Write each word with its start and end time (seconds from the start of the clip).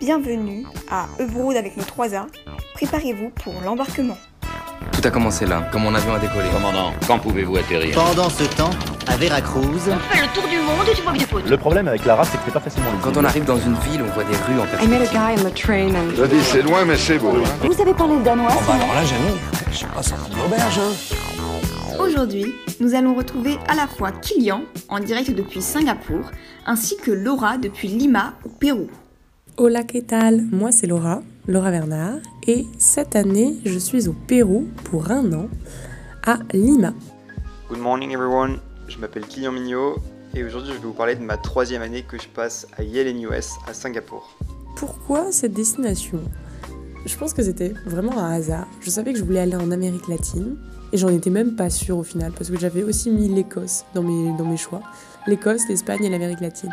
Bienvenue 0.00 0.64
à 0.90 1.06
Ebroud 1.18 1.56
avec 1.56 1.76
nos 1.76 1.82
3A. 1.82 2.24
Préparez-vous 2.74 3.30
pour 3.42 3.54
l'embarquement. 3.64 4.16
Tout 4.92 5.00
a 5.06 5.10
commencé 5.10 5.46
là, 5.46 5.68
quand 5.70 5.78
mon 5.78 5.94
avion 5.94 6.14
a 6.14 6.18
décollé. 6.18 6.48
Commandant, 6.52 6.92
quand 7.06 7.18
pouvez-vous 7.18 7.56
atterrir? 7.58 7.94
Pendant 7.94 8.28
ce 8.30 8.44
temps, 8.44 8.70
à 9.06 9.16
Veracruz, 9.16 9.62
On 9.64 9.98
fait 10.14 10.22
le 10.22 10.28
tour 10.34 10.48
du 10.48 10.56
monde 10.58 10.86
et 10.90 10.94
tu 10.94 11.02
vois 11.02 11.12
des 11.12 11.20
fautes. 11.20 11.48
Le 11.48 11.56
problème 11.56 11.88
avec 11.88 12.04
la 12.06 12.16
race, 12.16 12.28
c'est 12.32 12.38
que 12.38 12.42
c'est 12.46 12.52
pas 12.52 12.60
facilement 12.60 12.90
Quand 13.02 13.16
on 13.16 13.24
arrive 13.24 13.44
dans 13.44 13.58
une 13.58 13.74
ville, 13.74 14.02
on 14.02 14.12
voit 14.14 14.24
des 14.24 14.36
rues 14.36 14.58
en 14.60 14.82
I 14.82 14.88
met 14.88 14.96
a 14.96 14.98
perspective. 15.00 15.12
guy 15.12 15.42
on 15.42 15.50
the 15.50 15.54
train 15.54 15.94
and 15.94 16.14
Je 16.16 16.24
dis, 16.24 16.42
c'est 16.42 16.62
loin, 16.62 16.84
mais 16.86 16.96
c'est 16.96 17.18
beau. 17.18 17.32
hein. 17.36 17.66
Vous 17.68 17.80
avez 17.80 17.94
parlé 17.94 18.16
de 18.16 18.22
danois 18.22 18.48
Aujourd'hui, 21.98 22.54
nous 22.80 22.94
allons 22.94 23.14
retrouver 23.14 23.58
à 23.68 23.74
la 23.74 23.86
fois 23.86 24.10
Kilian, 24.12 24.62
en 24.88 24.98
direct 25.00 25.30
depuis 25.30 25.60
Singapour, 25.60 26.30
ainsi 26.66 26.96
que 26.96 27.10
Laura 27.10 27.58
depuis 27.58 27.88
Lima, 27.88 28.32
au 28.44 28.48
Pérou. 28.48 28.88
Hola, 29.62 29.84
¿qué 29.84 30.00
tal? 30.00 30.40
Moi, 30.50 30.72
c'est 30.72 30.86
Laura, 30.86 31.20
Laura 31.46 31.70
Bernard, 31.70 32.16
et 32.46 32.64
cette 32.78 33.14
année, 33.14 33.58
je 33.66 33.78
suis 33.78 34.08
au 34.08 34.14
Pérou 34.14 34.66
pour 34.84 35.10
un 35.10 35.34
an, 35.34 35.48
à 36.24 36.38
Lima. 36.54 36.94
Good 37.68 37.78
morning 37.78 38.10
everyone, 38.10 38.58
je 38.88 38.96
m'appelle 38.96 39.26
Kylian 39.26 39.52
Mignot 39.52 39.96
et 40.34 40.42
aujourd'hui 40.44 40.70
je 40.70 40.78
vais 40.78 40.86
vous 40.86 40.94
parler 40.94 41.14
de 41.14 41.20
ma 41.20 41.36
troisième 41.36 41.82
année 41.82 42.04
que 42.08 42.18
je 42.18 42.26
passe 42.26 42.68
à 42.78 42.82
Yale 42.82 43.14
NUS 43.14 43.58
à 43.68 43.74
Singapour. 43.74 44.34
Pourquoi 44.76 45.30
cette 45.30 45.52
destination? 45.52 46.20
Je 47.04 47.14
pense 47.18 47.34
que 47.34 47.42
c'était 47.42 47.74
vraiment 47.84 48.16
un 48.16 48.32
hasard. 48.32 48.66
Je 48.80 48.88
savais 48.88 49.12
que 49.12 49.18
je 49.18 49.24
voulais 49.24 49.40
aller 49.40 49.56
en 49.56 49.70
Amérique 49.72 50.08
latine, 50.08 50.56
et 50.94 50.96
j'en 50.96 51.10
étais 51.10 51.28
même 51.28 51.54
pas 51.54 51.68
sûre 51.68 51.98
au 51.98 52.02
final, 52.02 52.32
parce 52.32 52.48
que 52.48 52.58
j'avais 52.58 52.82
aussi 52.82 53.10
mis 53.10 53.28
l'Écosse 53.28 53.84
dans 53.94 54.02
mes, 54.02 54.34
dans 54.38 54.46
mes 54.46 54.56
choix. 54.56 54.80
L'Écosse, 55.26 55.68
l'Espagne 55.68 56.02
et 56.02 56.08
l'Amérique 56.08 56.40
latine. 56.40 56.72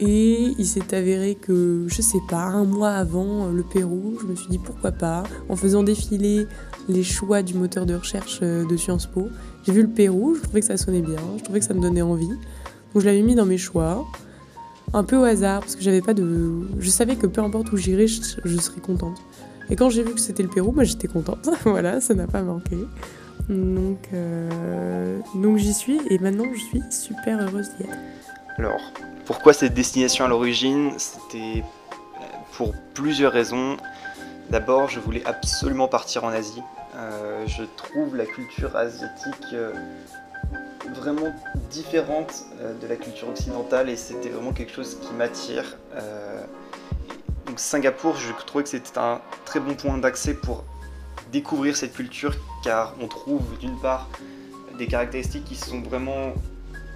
Et 0.00 0.54
il 0.58 0.66
s'est 0.66 0.94
avéré 0.94 1.34
que, 1.34 1.84
je 1.86 2.02
sais 2.02 2.20
pas, 2.28 2.42
un 2.42 2.64
mois 2.64 2.90
avant 2.90 3.46
euh, 3.46 3.52
le 3.52 3.62
Pérou, 3.62 4.18
je 4.20 4.26
me 4.26 4.34
suis 4.34 4.48
dit 4.48 4.58
pourquoi 4.58 4.90
pas, 4.90 5.22
en 5.48 5.56
faisant 5.56 5.82
défiler 5.82 6.46
les 6.88 7.02
choix 7.02 7.42
du 7.42 7.54
moteur 7.54 7.86
de 7.86 7.94
recherche 7.94 8.40
euh, 8.42 8.66
de 8.66 8.76
Sciences 8.76 9.06
Po, 9.06 9.28
j'ai 9.64 9.72
vu 9.72 9.82
le 9.82 9.88
Pérou, 9.88 10.34
je 10.34 10.40
trouvais 10.40 10.60
que 10.60 10.66
ça 10.66 10.76
sonnait 10.76 11.02
bien, 11.02 11.20
je 11.38 11.44
trouvais 11.44 11.60
que 11.60 11.66
ça 11.66 11.74
me 11.74 11.80
donnait 11.80 12.02
envie. 12.02 12.26
Donc 12.26 13.02
je 13.02 13.06
l'avais 13.06 13.22
mis 13.22 13.34
dans 13.34 13.46
mes 13.46 13.58
choix, 13.58 14.04
un 14.92 15.04
peu 15.04 15.16
au 15.16 15.24
hasard, 15.24 15.60
parce 15.60 15.76
que 15.76 15.82
j'avais 15.82 16.02
pas 16.02 16.14
de. 16.14 16.62
Je 16.78 16.90
savais 16.90 17.16
que 17.16 17.26
peu 17.26 17.40
importe 17.40 17.70
où 17.72 17.76
j'irais, 17.76 18.06
je, 18.06 18.20
je 18.44 18.56
serais 18.56 18.80
contente. 18.80 19.18
Et 19.70 19.76
quand 19.76 19.88
j'ai 19.88 20.02
vu 20.02 20.12
que 20.14 20.20
c'était 20.20 20.42
le 20.42 20.48
Pérou, 20.48 20.72
moi 20.72 20.84
j'étais 20.84 21.08
contente. 21.08 21.48
voilà, 21.64 22.00
ça 22.00 22.14
n'a 22.14 22.26
pas 22.26 22.42
manqué. 22.42 22.76
Donc, 23.48 24.08
euh, 24.12 25.18
donc 25.34 25.58
j'y 25.58 25.74
suis 25.74 26.00
et 26.10 26.18
maintenant 26.18 26.46
je 26.54 26.60
suis 26.60 26.82
super 26.90 27.40
heureuse 27.40 27.68
d'y 27.76 27.84
être. 27.84 27.98
Alors, 28.58 28.80
pourquoi 29.32 29.54
cette 29.54 29.72
destination 29.72 30.26
à 30.26 30.28
l'origine 30.28 30.92
C'était 30.98 31.62
euh, 31.62 32.24
pour 32.52 32.74
plusieurs 32.92 33.32
raisons. 33.32 33.78
D'abord, 34.50 34.90
je 34.90 35.00
voulais 35.00 35.24
absolument 35.24 35.88
partir 35.88 36.24
en 36.24 36.28
Asie. 36.28 36.60
Euh, 36.96 37.46
je 37.46 37.62
trouve 37.78 38.14
la 38.14 38.26
culture 38.26 38.76
asiatique 38.76 39.46
euh, 39.54 39.72
vraiment 40.96 41.32
différente 41.70 42.44
de 42.82 42.86
la 42.86 42.96
culture 42.96 43.30
occidentale 43.30 43.88
et 43.88 43.96
c'était 43.96 44.28
vraiment 44.28 44.52
quelque 44.52 44.72
chose 44.72 44.98
qui 45.00 45.14
m'attire. 45.14 45.78
Donc 47.46 47.58
Singapour, 47.58 48.16
je 48.16 48.32
trouvais 48.46 48.64
que 48.64 48.70
c'était 48.70 48.98
un 48.98 49.22
très 49.46 49.60
bon 49.60 49.74
point 49.74 49.96
d'accès 49.96 50.34
pour 50.34 50.62
découvrir 51.32 51.74
cette 51.74 51.94
culture 51.94 52.34
car 52.62 52.94
on 53.00 53.08
trouve 53.08 53.42
d'une 53.60 53.80
part 53.80 54.10
des 54.76 54.86
caractéristiques 54.86 55.44
qui 55.44 55.56
sont 55.56 55.80
vraiment 55.80 56.34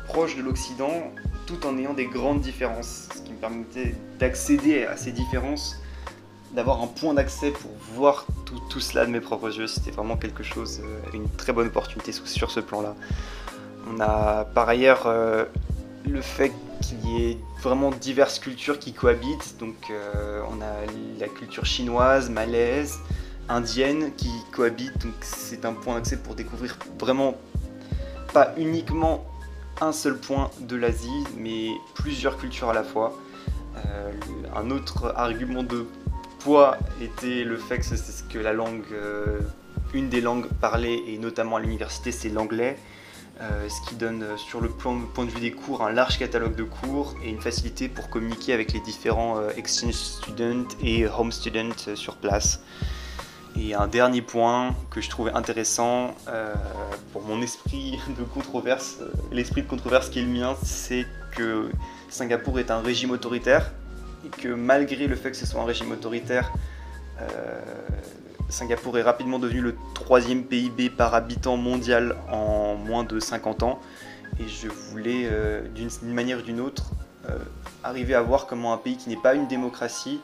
proches 0.07 0.37
de 0.37 0.43
l'Occident 0.43 1.13
tout 1.47 1.65
en 1.67 1.79
ayant 1.79 1.95
des 1.95 2.07
grandes 2.07 2.41
différences, 2.41 3.09
ce 3.15 3.23
qui 3.23 3.33
me 3.33 3.37
permettait 3.39 3.95
d'accéder 4.19 4.85
à 4.85 4.97
ces 4.97 5.13
différences, 5.13 5.77
d'avoir 6.53 6.83
un 6.83 6.87
point 6.87 7.15
d'accès 7.15 7.51
pour 7.51 7.71
voir 7.95 8.27
tout, 8.45 8.61
tout 8.69 8.81
cela 8.81 9.07
de 9.07 9.11
mes 9.11 9.21
propres 9.21 9.57
yeux. 9.57 9.67
C'était 9.67 9.91
vraiment 9.91 10.17
quelque 10.17 10.43
chose, 10.43 10.81
euh, 10.83 11.01
une 11.15 11.29
très 11.31 11.53
bonne 11.53 11.67
opportunité 11.69 12.13
sur- 12.13 12.27
sur 12.27 12.51
ce 12.51 12.61
plan-là. 12.61 12.95
On 13.89 14.01
a 14.01 14.45
par 14.55 14.69
ailleurs 14.69 15.07
euh, 15.07 15.45
le 16.05 16.21
fait 16.21 16.53
qu'il 16.81 17.09
y 17.09 17.31
ait 17.31 17.39
vraiment 17.63 17.91
diverses 17.91 18.39
cultures 18.39 18.79
qui 18.79 18.93
cohabitent. 18.93 19.57
Donc 19.61 19.77
euh, 19.91 20.43
on 20.51 20.61
a 20.61 20.73
la 21.21 21.29
culture 21.29 21.65
chinoise, 21.65 22.29
malaise, 22.31 22.99
indienne 23.49 24.13
qui 24.17 24.31
cohabitent. 24.53 24.99
Donc 24.99 25.15
c'est 25.21 25.65
un 25.65 25.75
point 25.75 25.95
d'accès 25.95 26.17
pour 26.17 26.35
découvrir 26.35 26.77
vraiment 26.99 27.37
pas 28.33 28.53
uniquement 28.57 29.25
un 29.81 29.93
seul 29.93 30.19
point 30.19 30.51
de 30.61 30.77
l'Asie, 30.77 31.25
mais 31.37 31.69
plusieurs 31.95 32.39
cultures 32.39 32.71
à 32.71 32.75
la 32.75 32.85
fois. 32.85 33.19
Euh, 33.77 34.13
un 34.55 34.71
autre 34.71 35.13
argument 35.17 35.63
de 35.63 35.87
poids 36.39 36.79
était 37.03 37.45
le 37.45 37.57
fait 37.57 37.79
que 37.79 37.85
c'est 37.85 37.97
ce 37.97 38.23
que 38.25 38.39
la 38.39 38.53
langue, 38.53 38.85
euh, 38.93 39.41
une 39.93 40.09
des 40.09 40.21
langues 40.21 40.49
parlées, 40.61 41.03
et 41.09 41.19
notamment 41.19 41.57
à 41.57 41.61
l'université, 41.61 42.13
c'est 42.13 42.29
l'anglais. 42.29 42.79
Euh, 43.43 43.69
ce 43.69 43.87
qui 43.87 43.97
donne 43.97 44.25
sur 44.39 44.63
le 44.63 44.71
point 44.71 44.97
de 44.97 45.31
vue 45.31 45.41
des 45.41 45.53
cours 45.53 45.83
un 45.83 45.93
large 45.93 46.19
catalogue 46.19 46.55
de 46.55 46.63
cours 46.63 47.15
et 47.23 47.29
une 47.29 47.43
facilité 47.43 47.87
pour 47.87 48.09
communiquer 48.09 48.55
avec 48.55 48.73
les 48.73 48.81
différents 48.81 49.47
exchange 49.51 49.93
students 49.93 50.69
et 50.83 51.07
home 51.07 51.31
students 51.31 51.95
sur 51.97 52.17
place. 52.17 52.63
Et 53.59 53.75
un 53.75 53.87
dernier 53.87 54.21
point 54.21 54.75
que 54.91 55.01
je 55.01 55.09
trouvais 55.09 55.33
intéressant 55.33 56.15
euh, 56.29 56.53
pour 57.13 57.23
mon 57.23 57.41
esprit 57.41 57.99
de 58.19 58.23
controverse, 58.23 58.99
euh, 59.01 59.11
l'esprit 59.33 59.63
de 59.63 59.67
controverse 59.67 60.11
qui 60.11 60.19
est 60.19 60.23
le 60.23 60.29
mien, 60.29 60.55
c'est 60.63 61.07
que 61.35 61.71
Singapour 62.11 62.59
est 62.59 62.71
un 62.71 62.81
régime 62.81 63.13
autoritaire 63.13 63.73
et 64.25 64.29
que 64.29 64.49
malgré 64.49 65.07
le 65.07 65.17
fait 65.17 65.31
que 65.31 65.37
ce 65.37 65.47
soit 65.47 65.63
un 65.63 65.65
régime 65.65 65.91
autoritaire, 65.91 66.53
euh, 67.21 67.61
Singapour 68.51 68.99
est 68.99 69.03
rapidement 69.03 69.39
devenu 69.39 69.61
le 69.61 69.75
troisième 69.95 70.45
PIB 70.45 70.91
par 70.91 71.15
habitant 71.15 71.57
mondial 71.57 72.15
en 72.31 72.75
moins 72.75 73.05
de 73.05 73.19
50 73.19 73.63
ans. 73.63 73.81
Et 74.39 74.49
je 74.49 74.69
voulais, 74.69 75.31
d'une 75.75 75.89
manière 76.13 76.39
ou 76.39 76.43
d'une 76.43 76.61
autre, 76.61 76.91
arriver 77.83 78.15
à 78.15 78.21
voir 78.21 78.47
comment 78.47 78.75
un 78.75 78.77
pays 78.77 78.97
qui 78.97 79.09
n'est 79.09 79.17
pas 79.17 79.35
une 79.35 79.49
démocratie 79.49 80.21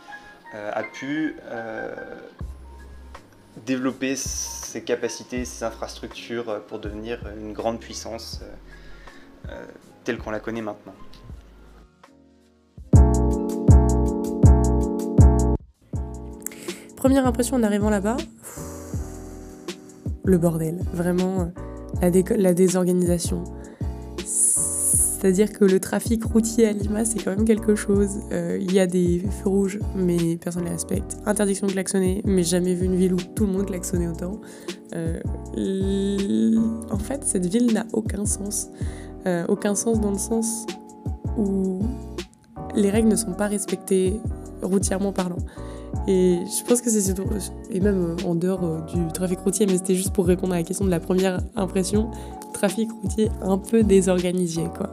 a 0.52 0.82
pu 0.82 1.34
développer 3.56 4.16
ses 4.16 4.82
capacités, 4.82 5.44
ses 5.44 5.64
infrastructures 5.64 6.48
euh, 6.48 6.60
pour 6.60 6.78
devenir 6.78 7.20
une 7.38 7.52
grande 7.52 7.80
puissance 7.80 8.40
euh, 8.42 9.50
euh, 9.50 9.66
telle 10.04 10.18
qu'on 10.18 10.30
la 10.30 10.40
connaît 10.40 10.62
maintenant. 10.62 10.94
Première 16.96 17.26
impression 17.26 17.56
en 17.56 17.62
arrivant 17.64 17.90
là-bas, 17.90 18.16
le 20.24 20.38
bordel, 20.38 20.78
vraiment 20.92 21.52
la 22.00 22.54
désorganisation. 22.54 23.42
C'est-à-dire 25.22 25.52
que 25.52 25.64
le 25.64 25.78
trafic 25.78 26.24
routier 26.24 26.66
à 26.66 26.72
Lima, 26.72 27.04
c'est 27.04 27.22
quand 27.22 27.30
même 27.30 27.44
quelque 27.44 27.76
chose. 27.76 28.18
Euh, 28.32 28.58
Il 28.60 28.72
y 28.72 28.80
a 28.80 28.88
des 28.88 29.20
feux 29.20 29.48
rouges, 29.48 29.78
mais 29.94 30.36
personne 30.36 30.62
ne 30.62 30.66
les 30.66 30.72
respecte. 30.72 31.16
Interdiction 31.26 31.68
de 31.68 31.72
klaxonner, 31.72 32.22
mais 32.24 32.42
jamais 32.42 32.74
vu 32.74 32.86
une 32.86 32.96
ville 32.96 33.12
où 33.12 33.18
tout 33.36 33.46
le 33.46 33.52
monde 33.52 33.66
klaxonnait 33.66 34.08
autant. 34.08 34.40
Euh, 34.96 35.20
en 36.90 36.98
fait, 36.98 37.22
cette 37.22 37.46
ville 37.46 37.72
n'a 37.72 37.86
aucun 37.92 38.24
sens. 38.26 38.70
Euh, 39.28 39.44
aucun 39.46 39.76
sens 39.76 40.00
dans 40.00 40.10
le 40.10 40.18
sens 40.18 40.66
où 41.38 41.78
les 42.74 42.90
règles 42.90 43.08
ne 43.08 43.14
sont 43.14 43.34
pas 43.34 43.46
respectées 43.46 44.20
routièrement 44.60 45.12
parlant. 45.12 45.38
Et 46.08 46.40
je 46.46 46.64
pense 46.64 46.80
que 46.80 46.90
c'est 46.90 47.14
et 47.70 47.78
même 47.78 48.16
en 48.26 48.34
dehors 48.34 48.82
du 48.86 49.06
trafic 49.12 49.38
routier, 49.38 49.66
mais 49.66 49.76
c'était 49.76 49.94
juste 49.94 50.12
pour 50.12 50.26
répondre 50.26 50.52
à 50.54 50.56
la 50.56 50.62
question 50.64 50.84
de 50.84 50.90
la 50.90 50.98
première 50.98 51.38
impression, 51.54 52.10
trafic 52.62 52.90
routier 52.92 53.28
un 53.42 53.58
peu 53.58 53.82
désorganisé, 53.82 54.62
quoi. 54.76 54.88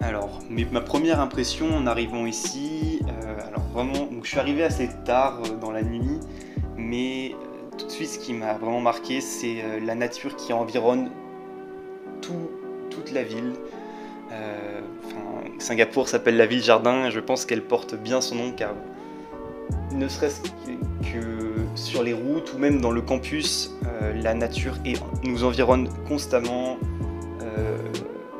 Alors, 0.00 0.38
mais 0.48 0.64
ma 0.70 0.80
première 0.80 1.18
impression 1.18 1.66
en 1.74 1.84
arrivant 1.88 2.26
ici, 2.26 3.00
euh, 3.08 3.48
alors 3.48 3.62
vraiment, 3.74 4.06
je 4.22 4.28
suis 4.28 4.38
arrivé 4.38 4.62
assez 4.62 4.88
tard 5.04 5.40
euh, 5.44 5.56
dans 5.60 5.72
la 5.72 5.82
nuit, 5.82 6.20
mais 6.76 7.32
euh, 7.32 7.76
tout 7.76 7.86
de 7.86 7.90
suite 7.90 8.08
ce 8.10 8.18
qui 8.20 8.34
m'a 8.34 8.54
vraiment 8.54 8.80
marqué, 8.80 9.20
c'est 9.20 9.80
la 9.84 9.96
nature 9.96 10.36
qui 10.36 10.52
environne 10.52 11.10
tout- 12.22 12.50
toute 12.90 13.10
la 13.12 13.24
ville. 13.24 13.52
Singapour 15.58 16.08
s'appelle 16.08 16.36
la 16.36 16.46
ville 16.46 16.62
jardin 16.62 17.06
et 17.06 17.10
je 17.10 17.18
pense 17.18 17.44
qu'elle 17.44 17.62
porte 17.64 17.96
bien 17.96 18.20
son 18.20 18.36
nom 18.36 18.52
car 18.56 18.74
ne 19.98 20.08
serait-ce 20.08 20.40
que, 20.40 21.20
sur 21.74 22.02
les 22.02 22.12
routes 22.12 22.54
ou 22.54 22.58
même 22.58 22.80
dans 22.80 22.90
le 22.90 23.02
campus, 23.02 23.72
euh, 23.84 24.12
la 24.22 24.34
nature 24.34 24.76
nous 25.24 25.44
environne 25.44 25.88
constamment. 26.06 26.78
Euh, 27.42 27.76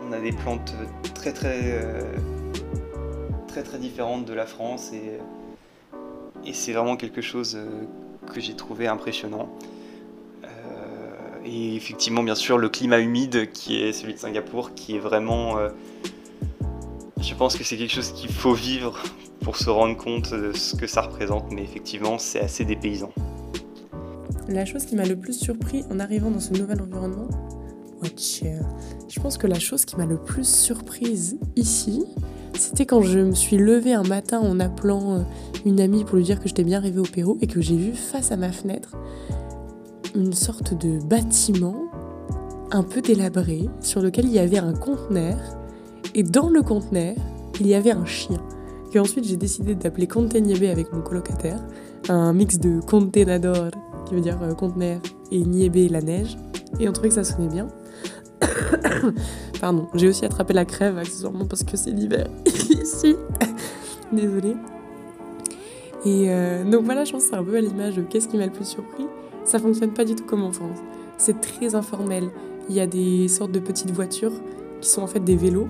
on 0.07 0.13
a 0.13 0.21
des 0.21 0.33
plantes 0.33 0.75
très 1.15 1.33
très 1.33 1.61
euh, 1.63 2.03
très 3.49 3.63
très 3.63 3.79
différentes 3.79 4.25
de 4.25 4.35
la 4.35 4.47
France 4.47 4.93
et, 4.93 5.19
c'est 6.53 6.73
vraiment 6.73 6.97
quelque 6.97 7.21
chose 7.21 7.59
que 8.33 8.41
j'ai 8.41 8.55
trouvé 8.55 8.87
impressionnant. 8.87 9.51
Et 11.45 11.77
effectivement, 11.77 12.23
bien 12.23 12.35
sûr, 12.35 12.57
le 12.57 12.71
climat 12.71 13.01
humide 13.01 13.51
qui 13.53 13.83
est 13.83 13.93
celui 13.93 14.15
de 14.15 14.19
Singapour, 14.19 14.73
qui 14.75 14.97
est 14.97 14.99
vraiment. 14.99 15.59
je 17.21 17.35
pense 17.35 17.55
que 17.55 17.65
c'est 17.65 17.77
quelque 17.77 17.93
chose 17.93 18.13
qu'il 18.13 18.33
faut 18.33 18.55
vivre 18.55 19.03
pour 19.49 19.57
se 19.57 19.71
rendre 19.71 19.97
compte 19.97 20.35
de 20.35 20.53
ce 20.53 20.77
que 20.77 20.87
ça 20.87 21.01
représente, 21.01 21.51
mais 21.51 21.63
effectivement, 21.63 22.19
c'est 22.19 22.41
assez 22.41 22.67
dépaysant. 22.67 23.09
La 24.47 24.67
chose 24.67 24.85
qui 24.85 24.95
m'a 24.95 25.07
le 25.07 25.17
plus 25.17 25.33
surpris 25.33 25.87
en 25.91 26.01
arrivant 26.01 26.31
dans 26.31 26.39
ce 26.39 26.53
nouvel 26.53 26.83
environnement, 26.83 27.29
euh, 28.05 28.61
je 29.09 29.21
pense 29.21 29.39
que 29.39 29.47
la 29.47 29.59
chose 29.59 29.87
qui 29.87 29.97
m'a 29.97 30.05
le 30.05 30.19
plus 30.19 30.47
surprise 30.47 31.39
ici, 31.57 32.05
c'était 32.53 32.85
quand 32.85 33.01
je 33.01 33.21
me 33.21 33.35
suis 33.35 33.57
levée 33.57 33.95
un 33.95 34.03
matin 34.03 34.39
en 34.39 34.61
appelant 34.61 35.15
euh, 35.15 35.23
une 35.65 35.81
amie 35.81 36.05
pour 36.05 36.17
lui 36.17 36.25
dire 36.25 36.41
que 36.41 36.47
j'étais 36.47 36.63
bien 36.63 36.77
arrivée 36.77 37.01
au 37.01 37.05
Pérou 37.05 37.39
et 37.41 37.47
que 37.47 37.63
j'ai 37.63 37.77
vu 37.77 37.95
face 37.95 38.31
à 38.33 38.37
ma 38.37 38.53
fenêtre 38.53 38.99
une 40.15 40.35
sorte 40.35 40.75
de 40.75 41.03
bâtiment 41.03 41.85
un 42.71 42.83
peu 42.83 43.01
délabré 43.01 43.71
sur 43.81 44.03
lequel 44.03 44.27
il 44.27 44.33
y 44.33 44.41
avait 44.41 44.59
un 44.59 44.75
conteneur 44.75 45.39
et 46.15 46.23
dans 46.23 46.51
le 46.51 46.61
conteneur 46.61 47.15
il 47.61 47.67
y 47.67 47.75
avait 47.75 47.93
un 47.93 48.05
chien 48.05 48.43
que 48.89 48.99
ensuite 48.99 49.25
j'ai 49.25 49.37
décidé 49.37 49.75
d'appeler 49.75 50.07
Conteniebe 50.07 50.65
avec 50.65 50.93
mon 50.93 51.01
colocataire, 51.01 51.61
un 52.09 52.33
mix 52.33 52.59
de 52.59 52.81
contenador 52.81 53.71
qui 54.07 54.15
veut 54.15 54.21
dire 54.21 54.39
euh, 54.43 54.55
conteneur 54.55 55.01
et 55.31 55.43
niébé 55.45 55.89
la 55.89 56.01
neige 56.01 56.37
et 56.81 56.89
on 56.89 56.93
trouvait 56.93 57.09
que 57.09 57.15
ça 57.15 57.25
sonnait 57.25 57.49
bien. 57.49 57.69
Pardon, 59.61 59.89
j'ai 59.95 60.09
aussi 60.09 60.25
attrapé 60.25 60.53
la 60.53 60.65
crève 60.65 60.97
accessoirement 60.99 61.47
parce 61.47 61.65
que 61.65 61.77
c'est 61.77 61.91
l'hiver 61.91 62.29
ici. 62.71 63.17
Désolée. 64.13 64.57
Et 66.05 66.27
euh, 66.29 66.65
donc 66.65 66.85
voilà, 66.85 67.05
je 67.05 67.13
pense 67.13 67.25
que 67.25 67.31
c'est 67.31 67.37
un 67.37 67.45
peu 67.45 67.57
à 67.57 67.61
l'image 67.61 67.97
de 67.97 68.03
qu'est-ce 68.03 68.29
qui 68.29 68.37
m'a 68.37 68.47
le 68.47 68.53
plus 68.53 68.65
surpris? 68.65 69.07
Ça 69.45 69.59
fonctionne 69.59 69.93
pas 69.93 70.05
du 70.05 70.15
tout 70.15 70.25
comme 70.25 70.43
en 70.43 70.53
France. 70.53 70.79
C'est 71.17 71.41
très 71.41 71.75
informel. 71.75 72.31
Il 72.69 72.77
y 72.77 72.81
a 72.81 72.87
des 72.87 73.29
sortes 73.29 73.51
de 73.51 73.59
petites 73.59 73.91
voitures 73.91 74.33
qui 74.81 74.89
sont 74.89 75.03
en 75.03 75.07
fait 75.07 75.21
des 75.21 75.37
vélos, 75.37 75.67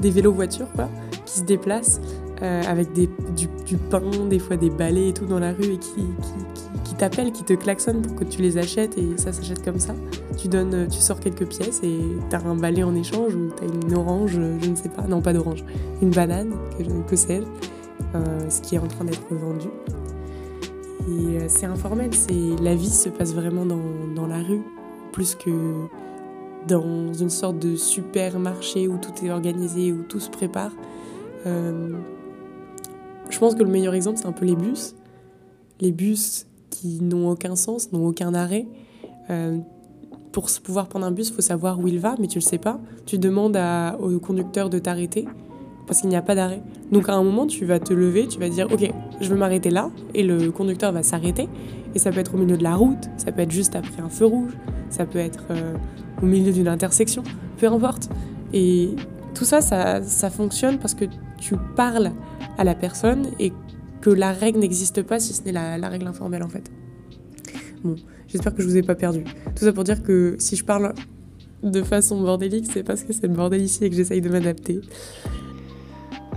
des 0.00 0.10
vélos 0.10 0.32
voitures 0.32 0.70
quoi, 0.74 0.90
qui 1.24 1.38
se 1.38 1.44
déplacent 1.44 2.00
euh, 2.42 2.62
avec 2.66 2.92
du, 2.92 3.76
pain, 3.90 4.02
des 4.28 4.38
fois 4.38 4.56
des 4.56 4.70
balais 4.70 5.08
et 5.08 5.12
tout 5.12 5.26
dans 5.26 5.38
la 5.38 5.52
rue 5.52 5.72
et 5.72 5.78
qui, 5.78 6.94
t'appellent, 6.98 7.32
qui 7.32 7.44
te 7.44 7.52
klaxonnent 7.52 8.00
pour 8.00 8.14
que 8.14 8.24
tu 8.24 8.40
les 8.40 8.56
achètes 8.56 8.96
et 8.96 9.18
ça 9.18 9.32
s'achète 9.32 9.62
comme 9.64 9.78
ça. 9.78 9.94
Tu 10.38 10.48
donnes, 10.48 10.88
tu 10.88 10.98
sors 10.98 11.20
quelques 11.20 11.46
pièces 11.46 11.80
et 11.82 11.98
t'as 12.30 12.42
un 12.42 12.56
balai 12.56 12.82
en 12.82 12.94
échange 12.94 13.34
ou 13.34 13.50
t'as 13.54 13.66
une 13.66 13.94
orange, 13.94 14.32
je 14.32 14.68
ne 14.70 14.76
sais 14.76 14.88
pas, 14.88 15.02
non 15.02 15.20
pas 15.20 15.32
d'orange, 15.32 15.64
une 16.00 16.10
banane, 16.10 16.52
que, 16.78 16.84
que 16.84 17.16
euh, 18.14 18.50
ce 18.50 18.60
qui 18.60 18.76
est 18.76 18.78
en 18.78 18.86
train 18.86 19.04
d'être 19.04 19.26
vendu. 19.30 19.68
Et 21.08 21.38
euh, 21.38 21.44
c'est 21.48 21.66
informel, 21.66 22.12
c'est 22.12 22.62
la 22.62 22.74
vie 22.74 22.90
se 22.90 23.08
passe 23.08 23.34
vraiment 23.34 23.64
dans, 23.64 24.26
la 24.26 24.38
rue 24.38 24.62
plus 25.12 25.34
que 25.34 25.50
dans 26.66 27.12
une 27.12 27.30
sorte 27.30 27.58
de 27.58 27.76
supermarché 27.76 28.88
où 28.88 28.98
tout 28.98 29.24
est 29.24 29.30
organisé, 29.30 29.92
où 29.92 30.02
tout 30.02 30.20
se 30.20 30.30
prépare. 30.30 30.72
Euh, 31.46 31.90
je 33.30 33.38
pense 33.38 33.54
que 33.54 33.62
le 33.62 33.70
meilleur 33.70 33.94
exemple, 33.94 34.18
c'est 34.18 34.26
un 34.26 34.32
peu 34.32 34.44
les 34.44 34.56
bus. 34.56 34.94
Les 35.80 35.92
bus 35.92 36.46
qui 36.70 37.00
n'ont 37.00 37.30
aucun 37.30 37.56
sens, 37.56 37.92
n'ont 37.92 38.06
aucun 38.06 38.34
arrêt. 38.34 38.66
Euh, 39.30 39.58
pour 40.32 40.48
pouvoir 40.62 40.88
prendre 40.88 41.06
un 41.06 41.10
bus, 41.10 41.28
il 41.28 41.34
faut 41.34 41.42
savoir 41.42 41.80
où 41.80 41.88
il 41.88 41.98
va, 41.98 42.14
mais 42.18 42.26
tu 42.26 42.38
le 42.38 42.44
sais 42.44 42.58
pas. 42.58 42.78
Tu 43.06 43.18
demandes 43.18 43.58
au 43.98 44.18
conducteur 44.18 44.68
de 44.68 44.78
t'arrêter 44.78 45.26
parce 45.86 46.00
qu'il 46.00 46.10
n'y 46.10 46.16
a 46.16 46.22
pas 46.22 46.34
d'arrêt. 46.34 46.62
Donc 46.92 47.08
à 47.08 47.14
un 47.14 47.22
moment, 47.22 47.46
tu 47.46 47.64
vas 47.64 47.78
te 47.78 47.94
lever, 47.94 48.26
tu 48.26 48.38
vas 48.38 48.48
dire 48.48 48.66
Ok, 48.72 48.90
je 49.20 49.28
veux 49.28 49.36
m'arrêter 49.36 49.70
là, 49.70 49.90
et 50.14 50.22
le 50.22 50.50
conducteur 50.50 50.92
va 50.92 51.02
s'arrêter. 51.02 51.48
Et 51.94 51.98
ça 51.98 52.10
peut 52.10 52.20
être 52.20 52.34
au 52.34 52.38
milieu 52.38 52.58
de 52.58 52.62
la 52.62 52.74
route, 52.74 53.08
ça 53.16 53.32
peut 53.32 53.40
être 53.40 53.50
juste 53.50 53.74
après 53.74 54.02
un 54.02 54.10
feu 54.10 54.26
rouge, 54.26 54.52
ça 54.90 55.06
peut 55.06 55.18
être 55.18 55.44
euh, 55.50 55.74
au 56.22 56.26
milieu 56.26 56.52
d'une 56.52 56.68
intersection, 56.68 57.22
peu 57.56 57.68
importe. 57.68 58.10
Et 58.52 58.90
tout 59.36 59.44
ça, 59.44 59.60
ça, 59.60 60.02
ça 60.02 60.30
fonctionne 60.30 60.78
parce 60.78 60.94
que 60.94 61.04
tu 61.38 61.56
parles 61.76 62.12
à 62.58 62.64
la 62.64 62.74
personne 62.74 63.28
et 63.38 63.52
que 64.00 64.10
la 64.10 64.32
règle 64.32 64.60
n'existe 64.60 65.02
pas 65.02 65.20
si 65.20 65.34
ce 65.34 65.42
n'est 65.42 65.52
la, 65.52 65.88
règle 65.88 66.06
informelle 66.06 66.42
en 66.42 66.48
fait. 66.48 66.70
Bon, 67.84 67.96
j'espère 68.28 68.54
que 68.54 68.62
je 68.62 68.66
vous 68.66 68.76
ai 68.76 68.82
pas 68.82 68.94
perdu. 68.94 69.24
Tout 69.54 69.64
ça 69.64 69.72
pour 69.72 69.84
dire 69.84 70.02
que 70.02 70.36
si 70.38 70.56
je 70.56 70.64
parle 70.64 70.94
de 71.62 71.82
façon 71.82 72.20
bordélique, 72.20 72.66
c'est 72.72 72.82
parce 72.82 73.02
que 73.02 73.12
c'est 73.12 73.26
le 73.26 73.34
bordel 73.34 73.60
ici 73.60 73.84
et 73.84 73.90
que 73.90 73.96
j'essaye 73.96 74.20
de 74.20 74.28
m'adapter. 74.28 74.80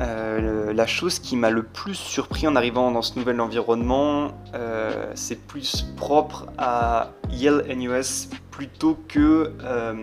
Euh, 0.01 0.73
la 0.73 0.87
chose 0.87 1.19
qui 1.19 1.35
m'a 1.35 1.49
le 1.49 1.63
plus 1.63 1.95
surpris 1.95 2.47
en 2.47 2.55
arrivant 2.55 2.91
dans 2.91 3.01
ce 3.01 3.17
nouvel 3.17 3.39
environnement, 3.41 4.31
euh, 4.53 5.11
c'est 5.15 5.39
plus 5.39 5.85
propre 5.97 6.47
à 6.57 7.11
Yale 7.31 7.65
NUS 7.75 8.29
plutôt 8.51 8.97
que 9.07 9.53
euh, 9.63 9.95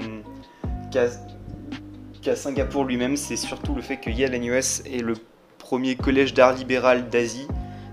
Singapour 2.34 2.84
lui-même. 2.84 3.16
C'est 3.16 3.36
surtout 3.36 3.74
le 3.74 3.82
fait 3.82 3.98
que 3.98 4.10
Yale 4.10 4.36
NUS 4.40 4.82
est 4.86 5.02
le 5.02 5.14
premier 5.58 5.96
collège 5.96 6.34
d'art 6.34 6.54
libéral 6.54 7.08
d'Asie. 7.08 7.46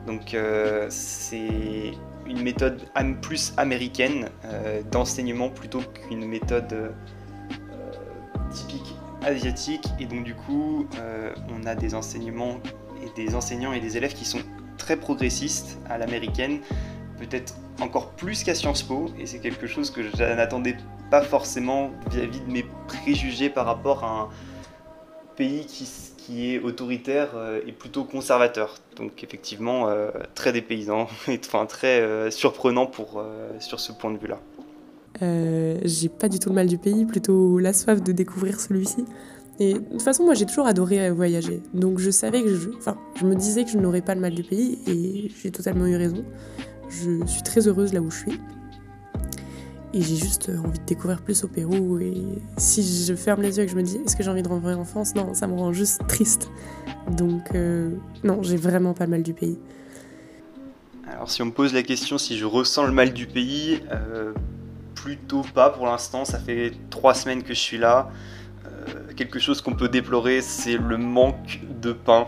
Donc 0.08 0.34
euh, 0.34 0.88
c'est 0.90 1.92
une 2.28 2.42
méthode 2.42 2.82
plus 3.22 3.54
américaine 3.58 4.30
euh, 4.46 4.82
d'enseignement 4.92 5.50
plutôt 5.50 5.82
qu'une 5.82 6.26
méthode 6.26 6.72
euh, 6.74 6.90
typique 8.52 8.96
asiatique. 9.24 9.86
Et 10.00 10.06
donc 10.06 10.24
du 10.24 10.36
coup, 10.36 10.88
on 11.50 11.66
a 11.66 11.76
des 11.76 11.96
enseignements 11.96 12.60
et 13.02 13.22
des 13.22 13.36
enseignants 13.36 13.74
et 13.74 13.80
des 13.80 13.98
élèves 13.98 14.14
qui 14.14 14.26
sont 14.26 14.42
très 14.78 14.98
progressistes 14.98 15.78
à 15.90 15.98
l'américaine, 15.98 16.60
peut-être 17.18 17.56
encore 17.82 18.12
plus 18.12 18.44
qu'à 18.44 18.56
Sciences 18.56 18.84
Po. 18.84 19.08
Et 19.20 19.26
c'est 19.26 19.40
quelque 19.40 19.68
chose 19.68 19.92
que 19.92 20.04
je 20.04 20.16
n'attendais 20.18 20.78
pas 21.10 21.22
forcément 21.22 21.92
vis-à-vis 22.10 22.40
-vis 22.40 22.48
de 22.48 22.52
mes 22.52 22.66
préjugés 22.88 23.50
par 23.50 23.66
rapport 23.66 24.04
à 24.04 24.22
un 24.22 24.30
pays 25.36 25.66
qui 25.66 25.86
qui 26.26 26.54
est 26.54 26.60
autoritaire 26.60 27.32
euh, 27.36 27.60
et 27.68 27.72
plutôt 27.72 28.04
conservateur. 28.04 28.78
Donc 28.96 29.24
effectivement, 29.24 29.90
euh, 29.90 30.10
très 30.36 30.54
dépaysant, 30.54 31.08
et, 31.28 31.40
enfin 31.46 31.66
très 31.66 32.02
euh, 32.02 32.32
surprenant 32.32 32.86
pour, 32.86 33.24
sur 33.60 33.80
ce 33.80 33.92
point 33.92 34.12
de 34.12 34.18
vue-là. 34.18 34.40
J'ai 35.86 36.10
pas 36.10 36.28
du 36.28 36.40
tout 36.40 36.50
le 36.50 36.56
mal 36.56 36.68
du 36.68 36.78
pays, 36.78 37.06
plutôt 37.06 37.60
la 37.60 37.74
soif 37.74 38.02
de 38.02 38.12
découvrir 38.12 38.60
celui-ci. 38.60 39.06
Et 39.60 39.76
de 39.76 39.80
toute 39.80 40.02
façon, 40.02 40.24
moi 40.24 40.34
j'ai 40.34 40.46
toujours 40.46 40.66
adoré 40.66 41.12
voyager. 41.12 41.62
Donc 41.74 42.00
je 42.00 42.10
savais 42.10 42.42
que 42.42 42.54
je. 42.56 42.70
Enfin, 42.78 42.98
je 43.16 43.26
me 43.26 43.36
disais 43.36 43.64
que 43.64 43.70
je 43.70 43.78
n'aurais 43.78 44.02
pas 44.02 44.16
le 44.16 44.22
mal 44.22 44.34
du 44.34 44.44
pays 44.44 44.80
et 44.88 45.32
j'ai 45.42 45.52
totalement 45.52 45.86
eu 45.86 45.96
raison. 45.96 46.26
Je 47.02 47.26
suis 47.26 47.44
très 47.44 47.68
heureuse 47.68 47.94
là 47.94 48.02
où 48.02 48.12
je 48.12 48.18
suis. 48.18 48.40
Et 49.96 50.02
j'ai 50.02 50.16
juste 50.16 50.50
envie 50.50 50.80
de 50.80 50.86
découvrir 50.86 51.22
plus 51.22 51.44
au 51.44 51.48
Pérou. 51.48 52.00
Et 52.00 52.24
si 52.58 53.06
je 53.06 53.14
ferme 53.14 53.42
les 53.42 53.58
yeux 53.58 53.64
et 53.64 53.66
que 53.68 53.72
je 53.72 53.78
me 53.78 53.84
dis 53.84 53.98
est-ce 53.98 54.16
que 54.16 54.24
j'ai 54.24 54.30
envie 54.30 54.42
de 54.42 54.50
en 54.50 54.86
France 54.86 55.14
Non, 55.16 55.34
ça 55.34 55.48
me 55.48 55.54
rend 55.54 55.72
juste 55.72 56.02
triste. 56.08 56.50
Donc, 57.12 57.54
euh, 57.54 57.92
non, 58.24 58.42
j'ai 58.42 58.58
vraiment 58.58 58.94
pas 58.94 59.08
mal 59.08 59.22
du 59.22 59.34
pays. 59.34 59.60
Alors, 61.08 61.30
si 61.30 61.42
on 61.42 61.46
me 61.46 61.52
pose 61.52 61.74
la 61.74 61.84
question 61.84 62.18
si 62.18 62.38
je 62.38 62.46
ressens 62.46 62.86
le 62.86 62.92
mal 62.92 63.14
du 63.14 63.28
pays, 63.28 63.82
euh, 63.92 64.34
plutôt 64.96 65.44
pas 65.54 65.70
pour 65.70 65.86
l'instant. 65.86 66.26
Ça 66.26 66.40
fait 66.40 66.72
trois 66.90 67.14
semaines 67.14 67.44
que 67.44 67.54
je 67.54 67.60
suis 67.60 67.78
là. 67.78 68.10
Quelque 69.16 69.40
chose 69.40 69.62
qu'on 69.62 69.74
peut 69.74 69.90
déplorer, 69.90 70.42
c'est 70.42 70.78
le 70.78 70.98
manque 70.98 71.60
de 71.82 71.94
pain. 71.94 72.26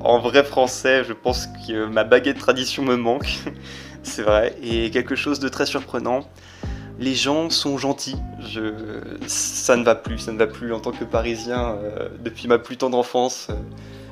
En 0.00 0.18
vrai 0.20 0.44
français, 0.44 1.04
je 1.04 1.12
pense 1.12 1.46
que 1.66 1.86
ma 1.86 2.04
baguette 2.04 2.38
tradition 2.38 2.82
me 2.82 2.96
manque. 2.96 3.40
c'est 4.02 4.22
vrai. 4.22 4.56
Et 4.62 4.90
quelque 4.90 5.16
chose 5.16 5.40
de 5.40 5.48
très 5.48 5.66
surprenant, 5.66 6.26
les 6.98 7.14
gens 7.14 7.50
sont 7.50 7.76
gentils. 7.78 8.16
Ça 9.26 9.76
ne 9.76 9.84
va 9.84 9.94
plus, 9.94 10.18
ça 10.18 10.32
ne 10.32 10.38
va 10.38 10.46
plus 10.46 10.72
en 10.72 10.80
tant 10.80 10.92
que 10.92 11.04
Parisien 11.04 11.76
euh, 11.76 12.08
depuis 12.20 12.48
ma 12.48 12.58
plus 12.58 12.76
tendre 12.76 12.96
enfance. 12.96 13.48
Euh, 13.50 13.54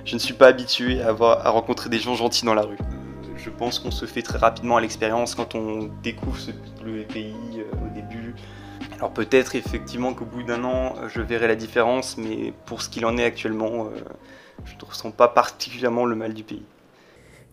je 0.04 0.14
ne 0.14 0.18
suis 0.18 0.34
pas 0.34 0.48
habitué 0.48 1.00
à, 1.00 1.12
rencontrer 1.12 1.88
des 1.88 1.98
gens 1.98 2.14
gentils 2.14 2.44
dans 2.44 2.54
la 2.54 2.62
rue. 2.62 2.76
Euh, 2.78 3.28
je 3.36 3.48
pense 3.48 3.78
qu'on 3.78 3.90
se 3.90 4.04
fait 4.04 4.22
très 4.22 4.38
rapidement 4.38 4.76
à 4.76 4.80
l'expérience 4.80 5.34
quand 5.34 5.54
on 5.54 5.90
découvre 6.02 6.36
le 6.84 7.02
pays 7.04 7.34
au 7.72 7.94
début. 7.94 8.34
Alors 9.04 9.12
peut-être 9.12 9.54
effectivement 9.54 10.14
qu'au 10.14 10.24
bout 10.24 10.42
d'un 10.44 10.64
an, 10.64 10.94
euh, 10.96 11.10
je 11.10 11.20
verrai 11.20 11.46
la 11.46 11.56
différence, 11.56 12.16
mais 12.16 12.54
pour 12.64 12.80
ce 12.80 12.88
qu'il 12.88 13.04
en 13.04 13.18
est 13.18 13.24
actuellement, 13.24 13.84
euh, 13.84 13.90
je 14.64 14.74
ne 14.76 14.88
ressens 14.88 15.10
pas 15.10 15.28
particulièrement 15.28 16.06
le 16.06 16.16
mal 16.16 16.32
du 16.32 16.42
pays. 16.42 16.62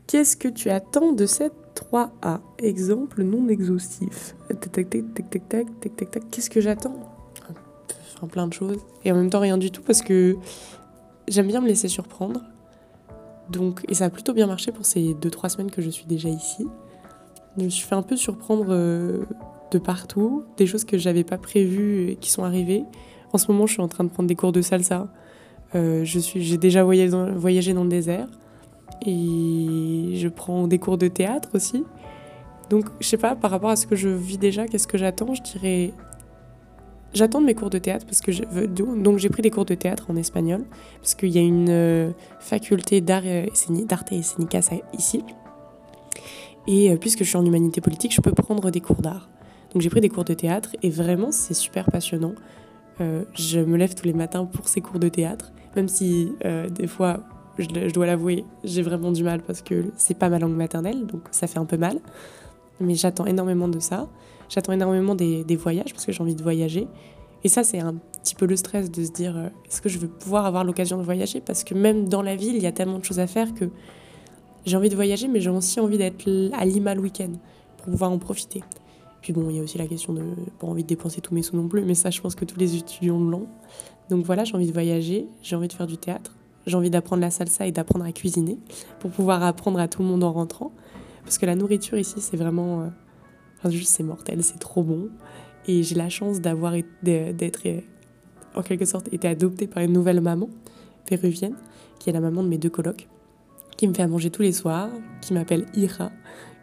Qu'est-ce 0.07 0.37
que 0.37 0.47
tu 0.47 0.69
attends 0.69 1.11
de 1.11 1.25
cette 1.25 1.51
3A 1.75 2.39
Exemple 2.59 3.23
non 3.23 3.49
exhaustif. 3.49 4.33
Qu'est-ce 6.31 6.49
que 6.49 6.61
j'attends? 6.61 6.95
Enfin, 8.15 8.27
plein 8.27 8.47
de 8.47 8.53
choses. 8.53 8.79
Et 9.03 9.11
en 9.11 9.15
même 9.15 9.29
temps, 9.29 9.41
rien 9.41 9.57
du 9.57 9.71
tout, 9.71 9.81
parce 9.81 10.01
que 10.01 10.37
j'aime 11.27 11.47
bien 11.47 11.59
me 11.59 11.67
laisser 11.67 11.89
surprendre. 11.89 12.39
Donc, 13.49 13.81
et 13.89 13.93
ça 13.93 14.05
a 14.05 14.09
plutôt 14.09 14.31
bien 14.31 14.47
marché 14.47 14.71
pour 14.71 14.85
ces 14.85 15.15
2-3 15.15 15.49
semaines 15.49 15.71
que 15.71 15.81
je 15.81 15.89
suis 15.89 16.05
déjà 16.05 16.29
ici. 16.29 16.65
Je 17.57 17.65
me 17.65 17.69
suis 17.69 17.85
fait 17.85 17.95
un 17.95 18.03
peu 18.03 18.15
surprendre 18.15 18.67
euh, 18.69 19.25
de 19.71 19.79
partout, 19.79 20.43
des 20.57 20.67
choses 20.67 20.83
que 20.83 20.97
j'avais 20.97 21.23
pas 21.23 21.37
prévues 21.37 22.11
et 22.11 22.15
qui 22.15 22.29
sont 22.29 22.43
arrivées. 22.43 22.83
En 23.33 23.37
ce 23.37 23.51
moment, 23.51 23.65
je 23.65 23.73
suis 23.73 23.81
en 23.81 23.87
train 23.87 24.03
de 24.03 24.09
prendre 24.09 24.27
des 24.27 24.35
cours 24.35 24.51
de 24.51 24.61
salsa. 24.61 25.07
Euh, 25.73 26.03
je 26.03 26.19
suis, 26.19 26.43
j'ai 26.43 26.57
déjà 26.57 26.83
voyagé 26.83 27.73
dans, 27.73 27.83
le 27.83 27.89
désert 27.89 28.27
et 29.05 30.13
je 30.15 30.27
prends 30.27 30.67
des 30.67 30.79
cours 30.79 30.97
de 30.97 31.07
théâtre 31.07 31.49
aussi. 31.53 31.83
Donc, 32.69 32.85
je 32.99 33.07
sais 33.07 33.17
pas, 33.17 33.35
par 33.35 33.51
rapport 33.51 33.69
à 33.69 33.75
ce 33.75 33.87
que 33.87 33.95
je 33.95 34.09
vis 34.09 34.37
déjà, 34.37 34.67
qu'est-ce 34.67 34.87
que 34.87 34.97
j'attends 34.97 35.33
Je 35.33 35.41
dirais 35.41 35.93
J'attends 37.13 37.41
mes 37.41 37.55
cours 37.55 37.69
de 37.69 37.77
théâtre 37.77 38.05
parce 38.05 38.21
que 38.21 38.31
je 38.31 38.43
veux. 38.51 38.67
Donc 38.67 39.17
j'ai 39.17 39.27
pris 39.27 39.41
des 39.41 39.49
cours 39.49 39.65
de 39.65 39.75
théâtre 39.75 40.05
en 40.09 40.15
espagnol 40.15 40.63
parce 41.01 41.13
qu'il 41.13 41.29
y 41.29 41.37
a 41.37 41.41
une 41.41 41.69
euh, 41.69 42.11
faculté 42.39 43.01
d'art 43.01 43.25
et 43.25 43.49
scénicas 43.53 44.01
ici. 44.97 45.21
Et 46.67 46.91
euh, 46.91 46.95
puisque 46.95 47.19
je 47.19 47.29
suis 47.29 47.37
en 47.37 47.45
humanité 47.45 47.81
politique, 47.81 48.13
je 48.13 48.21
peux 48.21 48.31
prendre 48.31 48.71
des 48.71 48.79
cours 48.79 49.01
d'art. 49.01 49.29
Donc 49.73 49.81
j'ai 49.81 49.89
pris 49.89 50.01
des 50.01 50.09
cours 50.09 50.25
de 50.25 50.33
théâtre 50.33 50.75
et 50.83 50.89
vraiment 50.89 51.31
c'est 51.31 51.53
super 51.53 51.89
passionnant. 51.89 52.33
Euh, 52.99 53.23
je 53.33 53.59
me 53.59 53.77
lève 53.77 53.95
tous 53.95 54.05
les 54.05 54.13
matins 54.13 54.45
pour 54.45 54.67
ces 54.67 54.81
cours 54.81 54.99
de 54.99 55.09
théâtre, 55.09 55.51
même 55.75 55.87
si 55.87 56.33
des 56.69 56.87
fois, 56.87 57.21
je, 57.57 57.65
je 57.65 57.93
dois 57.93 58.05
l'avouer, 58.05 58.43
j'ai 58.63 58.81
vraiment 58.81 59.11
du 59.11 59.23
mal 59.23 59.41
parce 59.41 59.61
que 59.61 59.85
c'est 59.95 60.17
pas 60.17 60.29
ma 60.29 60.39
langue 60.39 60.55
maternelle, 60.55 61.05
donc 61.05 61.21
ça 61.31 61.47
fait 61.47 61.59
un 61.59 61.65
peu 61.65 61.77
mal. 61.77 61.99
Mais 62.81 62.95
j'attends 62.95 63.25
énormément 63.25 63.67
de 63.67 63.79
ça. 63.79 64.07
J'attends 64.49 64.73
énormément 64.73 65.15
des, 65.15 65.55
voyages 65.55 65.93
parce 65.93 66.05
que 66.05 66.11
j'ai 66.11 66.21
envie 66.21 66.35
de 66.35 66.43
voyager. 66.43 66.87
Et 67.43 67.47
ça, 67.47 67.63
c'est 67.63 67.79
un 67.79 67.95
petit 68.21 68.35
peu 68.35 68.45
le 68.45 68.57
stress 68.57 68.91
de 68.91 69.03
se 69.03 69.11
dire 69.11 69.37
euh, 69.37 69.47
est-ce 69.65 69.81
que 69.81 69.87
je 69.87 69.97
vais 69.97 70.07
pouvoir 70.07 70.45
avoir 70.45 70.65
l'occasion 70.65 70.97
de 70.97 71.03
voyager? 71.03 71.39
Parce 71.39 71.63
que 71.63 71.73
même 71.73 72.09
dans 72.09 72.21
la 72.21 72.35
ville, 72.35 72.55
il 72.55 72.61
y 72.61 72.67
a 72.67 72.73
tellement 72.73 72.99
de 72.99 73.05
choses 73.05 73.19
à 73.19 73.27
faire 73.27 73.53
que 73.53 73.69
j'ai 74.65 74.75
envie 74.75 74.89
de 74.89 74.95
voyager, 74.95 75.29
mais 75.29 75.39
j'ai 75.39 75.49
aussi 75.49 75.79
envie 75.79 75.97
d'être 75.97 76.27
à 76.53 76.65
Lima 76.65 76.93
le 76.93 77.01
week-end 77.01 77.31
pour 77.77 77.91
pouvoir 77.91 78.11
en 78.11 78.19
profiter. 78.19 78.61
Puis 79.21 79.33
bon, 79.33 79.49
il 79.49 79.57
y 79.57 79.59
a 79.59 79.63
aussi 79.63 79.77
la 79.77 79.87
question 79.87 80.13
de 80.13 80.23
pas 80.59 80.67
envie 80.67 80.83
de 80.83 80.87
dépenser 80.87 81.21
tous 81.21 81.33
mes 81.33 81.43
sous 81.43 81.55
non 81.55 81.67
plus, 81.67 81.83
mais 81.83 81.93
ça, 81.93 82.09
je 82.09 82.19
pense 82.21 82.35
que 82.35 82.45
tous 82.45 82.57
les 82.57 82.75
étudiants 82.75 83.19
l'ont. 83.19 83.47
Donc 84.09 84.25
voilà, 84.25 84.43
j'ai 84.43 84.55
envie 84.55 84.67
de 84.67 84.73
voyager, 84.73 85.27
j'ai 85.43 85.55
envie 85.55 85.67
de 85.67 85.73
faire 85.73 85.87
du 85.87 85.97
théâtre, 85.97 86.35
j'ai 86.65 86.75
envie 86.75 86.89
d'apprendre 86.89 87.21
la 87.21 87.31
salsa 87.31 87.67
et 87.67 87.71
d'apprendre 87.71 88.05
à 88.05 88.11
cuisiner 88.11 88.57
pour 88.99 89.11
pouvoir 89.11 89.43
apprendre 89.43 89.79
à 89.79 89.87
tout 89.87 90.01
le 90.01 90.07
monde 90.07 90.23
en 90.23 90.31
rentrant. 90.31 90.71
Parce 91.23 91.37
que 91.37 91.45
la 91.45 91.55
nourriture 91.55 91.97
ici, 91.97 92.19
c'est 92.19 92.37
vraiment. 92.37 92.81
Euh, 93.65 93.69
juste, 93.69 93.91
c'est 93.95 94.03
mortel, 94.03 94.43
c'est 94.43 94.59
trop 94.59 94.83
bon. 94.83 95.09
Et 95.67 95.83
j'ai 95.83 95.95
la 95.95 96.09
chance 96.09 96.41
d'avoir 96.41 96.73
d'être, 97.03 97.61
euh, 97.67 97.81
en 98.55 98.63
quelque 98.63 98.85
sorte, 98.85 99.13
été 99.13 99.27
adoptée 99.27 99.67
par 99.67 99.83
une 99.83 99.93
nouvelle 99.93 100.21
maman 100.21 100.49
péruvienne, 101.05 101.55
qui 101.99 102.09
est 102.09 102.13
la 102.13 102.19
maman 102.19 102.43
de 102.43 102.47
mes 102.47 102.57
deux 102.57 102.69
colocs, 102.69 103.07
qui 103.77 103.87
me 103.87 103.93
fait 103.93 104.01
à 104.01 104.07
manger 104.07 104.31
tous 104.31 104.41
les 104.41 104.51
soirs, 104.51 104.89
qui 105.21 105.33
m'appelle 105.33 105.67
Ira, 105.75 106.11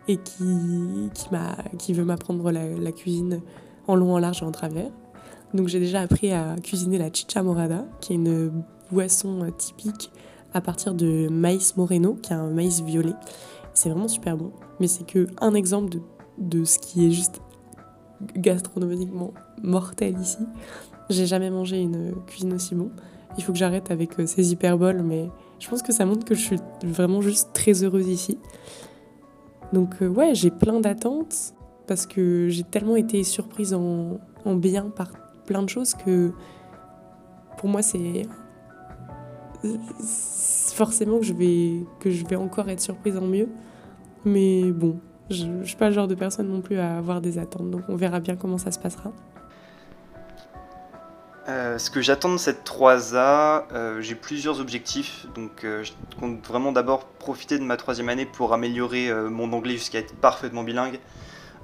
et 0.08 0.16
qui, 0.16 1.10
qui, 1.78 1.92
veut 1.92 2.04
m'apprendre 2.04 2.50
la, 2.50 2.92
cuisine 2.92 3.40
en 3.86 3.94
long, 3.94 4.14
en 4.14 4.18
large 4.18 4.42
et 4.42 4.46
en 4.46 4.52
travers. 4.52 4.90
Donc 5.54 5.68
j'ai 5.68 5.80
déjà 5.80 6.00
appris 6.00 6.32
à 6.32 6.56
cuisiner 6.62 6.98
la 6.98 7.12
chicha 7.12 7.42
morada, 7.42 7.84
qui 8.00 8.12
est 8.12 8.16
une 8.16 8.64
boisson 8.90 9.50
typique 9.56 10.10
à 10.54 10.60
partir 10.60 10.94
de 10.94 11.28
maïs 11.28 11.76
moreno, 11.76 12.14
qui 12.14 12.32
est 12.32 12.36
un 12.36 12.50
maïs 12.50 12.82
violet. 12.82 13.14
C'est 13.74 13.90
vraiment 13.90 14.08
super 14.08 14.36
bon. 14.36 14.50
Mais 14.80 14.88
c'est 14.88 15.06
que 15.06 15.26
un 15.40 15.54
exemple 15.54 15.90
de, 15.90 16.00
de 16.38 16.64
ce 16.64 16.78
qui 16.78 17.06
est 17.06 17.10
juste 17.10 17.40
gastronomiquement 18.34 19.32
mortel 19.62 20.18
ici. 20.20 20.38
J'ai 21.10 21.26
jamais 21.26 21.50
mangé 21.50 21.80
une 21.80 22.14
cuisine 22.26 22.52
aussi 22.54 22.74
bon. 22.74 22.90
Il 23.36 23.44
faut 23.44 23.52
que 23.52 23.58
j'arrête 23.58 23.90
avec 23.90 24.18
euh, 24.18 24.26
ces 24.26 24.52
hyperboles, 24.52 25.02
mais 25.02 25.30
je 25.58 25.68
pense 25.68 25.82
que 25.82 25.92
ça 25.92 26.04
montre 26.04 26.24
que 26.24 26.34
je 26.34 26.40
suis 26.40 26.58
vraiment 26.82 27.20
juste 27.20 27.50
très 27.52 27.84
heureuse 27.84 28.08
ici. 28.08 28.38
Donc 29.72 30.02
euh, 30.02 30.08
ouais, 30.08 30.34
j'ai 30.34 30.50
plein 30.50 30.80
d'attentes 30.80 31.54
parce 31.86 32.06
que 32.06 32.48
j'ai 32.48 32.64
tellement 32.64 32.96
été 32.96 33.22
surprise 33.24 33.74
en, 33.74 34.18
en, 34.44 34.54
bien 34.54 34.90
par 34.90 35.10
plein 35.46 35.62
de 35.62 35.68
choses 35.68 35.94
que 35.94 36.32
pour 37.56 37.68
moi 37.68 37.82
c'est 37.82 38.26
forcément 40.74 41.18
que 41.18 41.24
je 41.24 41.32
vais 41.32 41.86
que 41.98 42.10
je 42.10 42.24
vais 42.26 42.36
encore 42.36 42.68
être 42.68 42.80
surprise 42.80 43.16
en 43.16 43.26
mieux. 43.26 43.48
Mais 44.24 44.72
bon, 44.72 45.00
je 45.30 45.46
ne 45.46 45.64
suis 45.64 45.76
pas 45.76 45.88
le 45.88 45.94
genre 45.94 46.08
de 46.08 46.14
personne 46.14 46.48
non 46.48 46.60
plus 46.60 46.78
à 46.78 46.98
avoir 46.98 47.20
des 47.20 47.38
attentes, 47.38 47.70
donc 47.70 47.82
on 47.88 47.96
verra 47.96 48.20
bien 48.20 48.36
comment 48.36 48.58
ça 48.58 48.70
se 48.70 48.78
passera. 48.78 49.12
Euh, 51.48 51.78
ce 51.78 51.90
que 51.90 52.02
j'attends 52.02 52.32
de 52.32 52.36
cette 52.36 52.68
3A, 52.68 53.64
euh, 53.72 54.02
j'ai 54.02 54.14
plusieurs 54.14 54.60
objectifs. 54.60 55.26
Donc, 55.34 55.64
euh, 55.64 55.82
je 55.82 55.92
compte 56.20 56.46
vraiment 56.46 56.72
d'abord 56.72 57.06
profiter 57.06 57.58
de 57.58 57.64
ma 57.64 57.78
troisième 57.78 58.10
année 58.10 58.26
pour 58.26 58.52
améliorer 58.52 59.12
mon 59.30 59.50
anglais 59.52 59.74
jusqu'à 59.74 59.98
être 59.98 60.14
parfaitement 60.16 60.62
bilingue. 60.62 61.00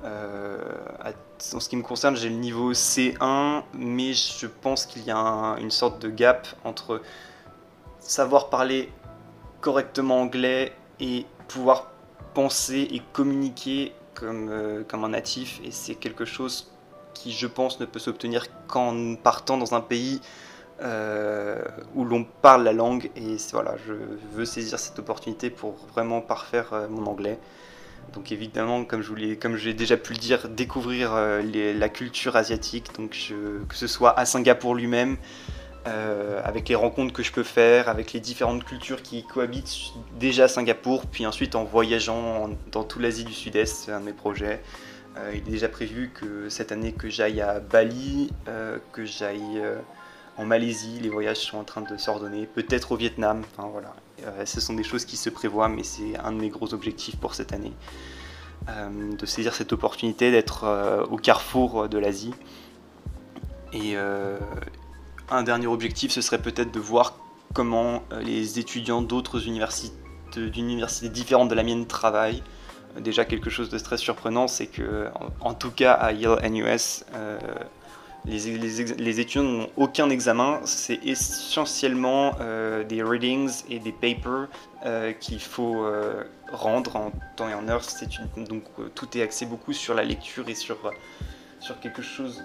en 0.04 1.60
ce 1.60 1.68
qui 1.68 1.76
me 1.76 1.82
concerne, 1.82 2.16
j'ai 2.16 2.30
le 2.30 2.36
niveau 2.36 2.72
C1, 2.72 3.62
mais 3.74 4.14
je 4.14 4.46
pense 4.46 4.86
qu'il 4.86 5.04
y 5.04 5.10
a 5.10 5.56
une 5.60 5.70
sorte 5.70 6.00
de 6.00 6.08
gap 6.08 6.48
entre 6.64 7.02
savoir 8.00 8.48
parler 8.48 8.90
correctement 9.60 10.20
anglais 10.20 10.72
et 11.00 11.26
pouvoir 11.48 11.90
penser 12.32 12.88
et 12.90 13.02
communiquer 13.12 13.94
comme, 14.14 14.84
comme 14.88 15.04
un 15.04 15.10
natif 15.10 15.60
et 15.64 15.70
c'est 15.70 15.94
quelque 15.94 16.24
chose 16.24 16.73
qui 17.14 17.32
je 17.32 17.46
pense 17.46 17.80
ne 17.80 17.86
peut 17.86 17.98
s'obtenir 17.98 18.46
qu'en 18.66 19.14
partant 19.14 19.56
dans 19.56 19.74
un 19.74 19.80
pays 19.80 20.20
euh, 20.82 21.62
où 21.94 22.04
l'on 22.04 22.24
parle 22.24 22.64
la 22.64 22.72
langue. 22.72 23.10
Et 23.16 23.36
voilà 23.52 23.76
je 23.86 23.92
veux 24.32 24.44
saisir 24.44 24.78
cette 24.78 24.98
opportunité 24.98 25.50
pour 25.50 25.76
vraiment 25.92 26.20
parfaire 26.20 26.72
euh, 26.72 26.88
mon 26.88 27.06
anglais. 27.06 27.38
Donc 28.12 28.32
évidemment 28.32 28.84
comme 28.84 29.00
je 29.00 29.08
voulais 29.08 29.36
comme 29.36 29.56
j'ai 29.56 29.72
déjà 29.72 29.96
pu 29.96 30.12
le 30.12 30.18
dire 30.18 30.48
découvrir 30.48 31.14
la 31.14 31.88
culture 31.88 32.36
asiatique. 32.36 32.94
Donc 32.96 33.32
que 33.68 33.74
ce 33.74 33.86
soit 33.86 34.18
à 34.18 34.26
Singapour 34.26 34.74
lui-même 34.74 35.16
euh, 35.86 36.40
avec 36.42 36.70
les 36.70 36.74
rencontres 36.76 37.12
que 37.12 37.22
je 37.22 37.30
peux 37.30 37.42
faire, 37.42 37.90
avec 37.90 38.14
les 38.14 38.20
différentes 38.20 38.64
cultures 38.64 39.02
qui 39.02 39.22
cohabitent 39.22 39.92
déjà 40.18 40.44
à 40.44 40.48
Singapour, 40.48 41.04
puis 41.04 41.26
ensuite 41.26 41.54
en 41.56 41.64
voyageant 41.64 42.48
dans 42.72 42.84
toute 42.84 43.02
l'Asie 43.02 43.24
du 43.24 43.34
Sud-Est, 43.34 43.84
c'est 43.84 43.92
un 43.92 44.00
de 44.00 44.06
mes 44.06 44.14
projets. 44.14 44.62
Euh, 45.16 45.32
il 45.34 45.48
est 45.48 45.52
déjà 45.52 45.68
prévu 45.68 46.10
que 46.12 46.48
cette 46.48 46.72
année 46.72 46.92
que 46.92 47.08
j'aille 47.08 47.40
à 47.40 47.60
Bali, 47.60 48.30
euh, 48.48 48.78
que 48.92 49.04
j'aille 49.04 49.62
en 50.36 50.44
Malaisie, 50.44 50.98
les 51.00 51.08
voyages 51.08 51.38
sont 51.38 51.58
en 51.58 51.64
train 51.64 51.82
de 51.82 51.96
s'ordonner, 51.96 52.46
peut-être 52.46 52.92
au 52.92 52.96
Vietnam, 52.96 53.42
enfin 53.56 53.68
voilà. 53.68 53.94
ce 54.44 54.60
sont 54.60 54.74
des 54.74 54.82
choses 54.82 55.04
qui 55.04 55.16
se 55.16 55.30
prévoient, 55.30 55.68
mais 55.68 55.84
c'est 55.84 56.16
un 56.18 56.32
de 56.32 56.38
mes 56.38 56.48
gros 56.48 56.74
objectifs 56.74 57.16
pour 57.16 57.34
cette 57.34 57.52
année. 57.52 57.72
de 58.66 59.26
saisir 59.26 59.54
cette 59.54 59.72
opportunité 59.72 60.32
d'être 60.32 61.06
au 61.10 61.16
carrefour 61.16 61.88
de 61.88 61.98
l'Asie. 61.98 62.34
Et, 63.72 63.96
un 65.30 65.42
dernier 65.42 65.66
objectif, 65.66 66.12
ce 66.12 66.20
serait 66.20 66.40
peut-être 66.40 66.72
de 66.72 66.80
voir 66.80 67.14
comment 67.52 68.02
euh, 68.12 68.20
les 68.20 68.58
étudiants 68.58 69.02
d'autres 69.02 69.46
universités, 69.46 69.94
d'universités 70.36 71.08
différentes 71.08 71.48
de 71.48 71.54
la 71.54 71.62
mienne 71.62 71.86
travaillent. 71.86 72.42
Euh, 72.96 73.00
déjà 73.00 73.24
quelque 73.24 73.50
chose 73.50 73.68
de 73.70 73.78
très 73.78 73.96
surprenant, 73.96 74.48
c'est 74.48 74.66
que, 74.66 75.08
en, 75.40 75.54
tout 75.54 75.70
cas 75.70 75.92
à 75.92 76.12
Yale 76.12 76.40
NUS, 76.50 77.04
euh, 77.14 77.38
les, 78.24 79.20
étudiants 79.20 79.42
n'ont 79.42 79.68
aucun 79.76 80.08
examen, 80.08 80.60
c'est 80.64 80.98
essentiellement 81.04 82.32
des 82.88 83.02
readings 83.02 83.50
et 83.68 83.78
des 83.78 83.92
papers 83.92 84.48
qu'il 85.20 85.42
faut 85.42 85.84
rendre 86.50 86.96
en 86.96 87.12
temps 87.36 87.50
et 87.50 87.54
en 87.54 87.68
heure. 87.68 87.82
donc 88.38 88.62
tout 88.94 89.18
est 89.18 89.20
axé 89.20 89.44
beaucoup 89.44 89.74
sur 89.74 89.92
la 89.92 90.04
lecture 90.04 90.48
et 90.48 90.54
sur, 90.54 90.78
sur 91.60 91.78
quelque 91.80 92.00
chose 92.00 92.42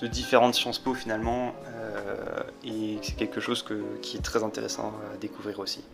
de 0.00 0.06
différentes 0.06 0.54
Sciences 0.54 0.78
Po 0.78 0.94
finalement, 0.94 1.54
euh, 1.66 2.42
et 2.64 2.98
c'est 3.02 3.16
quelque 3.16 3.40
chose 3.40 3.64
qui 4.00 4.16
est 4.16 4.22
très 4.22 4.42
intéressant 4.42 4.92
à 5.12 5.16
découvrir 5.18 5.58
aussi. 5.60 5.84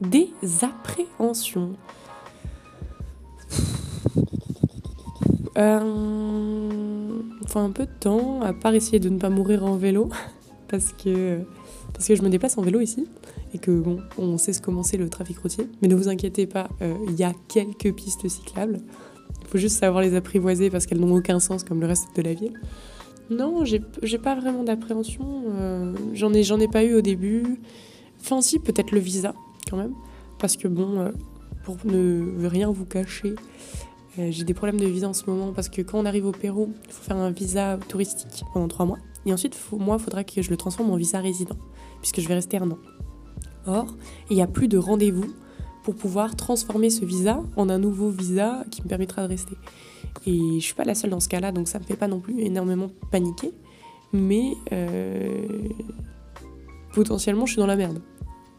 Des 0.00 0.30
appréhensions. 0.62 1.76
Euh, 5.58 7.20
enfin 7.44 7.64
un 7.64 7.70
peu 7.70 7.84
de 7.84 7.90
temps, 8.00 8.40
à 8.42 8.52
part 8.52 8.74
essayer 8.74 9.00
de 9.00 9.08
ne 9.08 9.18
pas 9.18 9.30
mourir 9.30 9.64
en 9.64 9.76
vélo, 9.76 10.08
parce 10.68 10.92
que, 10.92 11.40
parce 11.92 12.06
que 12.06 12.14
je 12.14 12.22
me 12.22 12.28
déplace 12.28 12.58
en 12.58 12.62
vélo 12.62 12.80
ici, 12.80 13.06
et 13.54 13.58
que 13.58 13.70
bon, 13.70 13.98
on 14.18 14.38
sait 14.38 14.52
comment 14.62 14.82
c'est 14.82 14.96
le 14.96 15.08
trafic 15.08 15.38
routier. 15.38 15.66
Mais 15.82 15.88
ne 15.88 15.94
vous 15.94 16.08
inquiétez 16.08 16.46
pas, 16.46 16.68
euh, 16.82 16.94
il 17.08 17.14
y 17.14 17.24
a 17.24 17.32
quelques 17.48 17.92
pistes 17.94 18.28
cyclables. 18.28 18.80
Il 19.42 19.46
faut 19.48 19.58
juste 19.58 19.78
savoir 19.78 20.02
les 20.02 20.14
apprivoiser 20.14 20.70
parce 20.70 20.86
qu'elles 20.86 21.00
n'ont 21.00 21.16
aucun 21.16 21.40
sens 21.40 21.64
comme 21.64 21.80
le 21.80 21.86
reste 21.86 22.08
de 22.16 22.22
la 22.22 22.34
ville. 22.34 22.60
Non, 23.30 23.64
j'ai 23.64 24.18
pas 24.18 24.34
vraiment 24.34 24.62
d'appréhension. 24.62 25.42
Euh, 25.48 25.94
j'en 26.14 26.32
ai, 26.32 26.40
ai 26.40 26.68
pas 26.68 26.84
eu 26.84 26.94
au 26.94 27.00
début. 27.02 27.60
Enfin, 28.20 28.40
si, 28.40 28.58
peut-être 28.58 28.90
le 28.90 29.00
visa, 29.00 29.34
quand 29.68 29.76
même. 29.76 29.94
Parce 30.38 30.56
que, 30.56 30.66
bon, 30.66 30.98
euh, 30.98 31.10
pour 31.64 31.76
ne 31.84 32.46
rien 32.46 32.70
vous 32.70 32.86
cacher, 32.86 33.34
euh, 33.34 33.87
j'ai 34.30 34.44
des 34.44 34.54
problèmes 34.54 34.80
de 34.80 34.86
visa 34.86 35.08
en 35.08 35.12
ce 35.12 35.28
moment. 35.28 35.52
Parce 35.52 35.68
que 35.68 35.82
quand 35.82 35.98
on 35.98 36.06
arrive 36.06 36.26
au 36.26 36.32
Pérou, 36.32 36.72
il 36.86 36.92
faut 36.92 37.02
faire 37.02 37.16
un 37.16 37.30
visa 37.30 37.78
touristique 37.88 38.44
pendant 38.52 38.68
trois 38.68 38.86
mois. 38.86 38.98
Et 39.26 39.32
ensuite, 39.32 39.58
moi, 39.72 39.96
il 39.98 40.02
faudra 40.02 40.24
que 40.24 40.42
je 40.42 40.50
le 40.50 40.56
transforme 40.56 40.90
en 40.90 40.96
visa 40.96 41.20
résident, 41.20 41.56
puisque 42.00 42.20
je 42.20 42.28
vais 42.28 42.34
rester 42.34 42.58
un 42.58 42.70
an. 42.70 42.78
Or, 43.66 43.94
il 44.30 44.36
n'y 44.36 44.42
a 44.42 44.46
plus 44.46 44.68
de 44.68 44.78
rendez-vous 44.78 45.26
pour 45.82 45.94
pouvoir 45.94 46.36
transformer 46.36 46.90
ce 46.90 47.04
visa 47.04 47.42
en 47.56 47.68
un 47.68 47.78
nouveau 47.78 48.10
visa 48.10 48.64
qui 48.70 48.82
me 48.82 48.88
permettra 48.88 49.22
de 49.22 49.28
rester. 49.28 49.56
Et 50.26 50.60
je 50.60 50.64
suis 50.64 50.74
pas 50.74 50.84
la 50.84 50.94
seule 50.94 51.10
dans 51.10 51.20
ce 51.20 51.28
cas-là, 51.28 51.52
donc 51.52 51.68
ça 51.68 51.78
me 51.78 51.84
fait 51.84 51.96
pas 51.96 52.08
non 52.08 52.20
plus 52.20 52.40
énormément 52.40 52.90
paniquer. 53.10 53.52
Mais 54.12 54.54
euh, 54.72 55.68
potentiellement, 56.92 57.46
je 57.46 57.52
suis 57.52 57.60
dans 57.60 57.66
la 57.66 57.76
merde. 57.76 58.00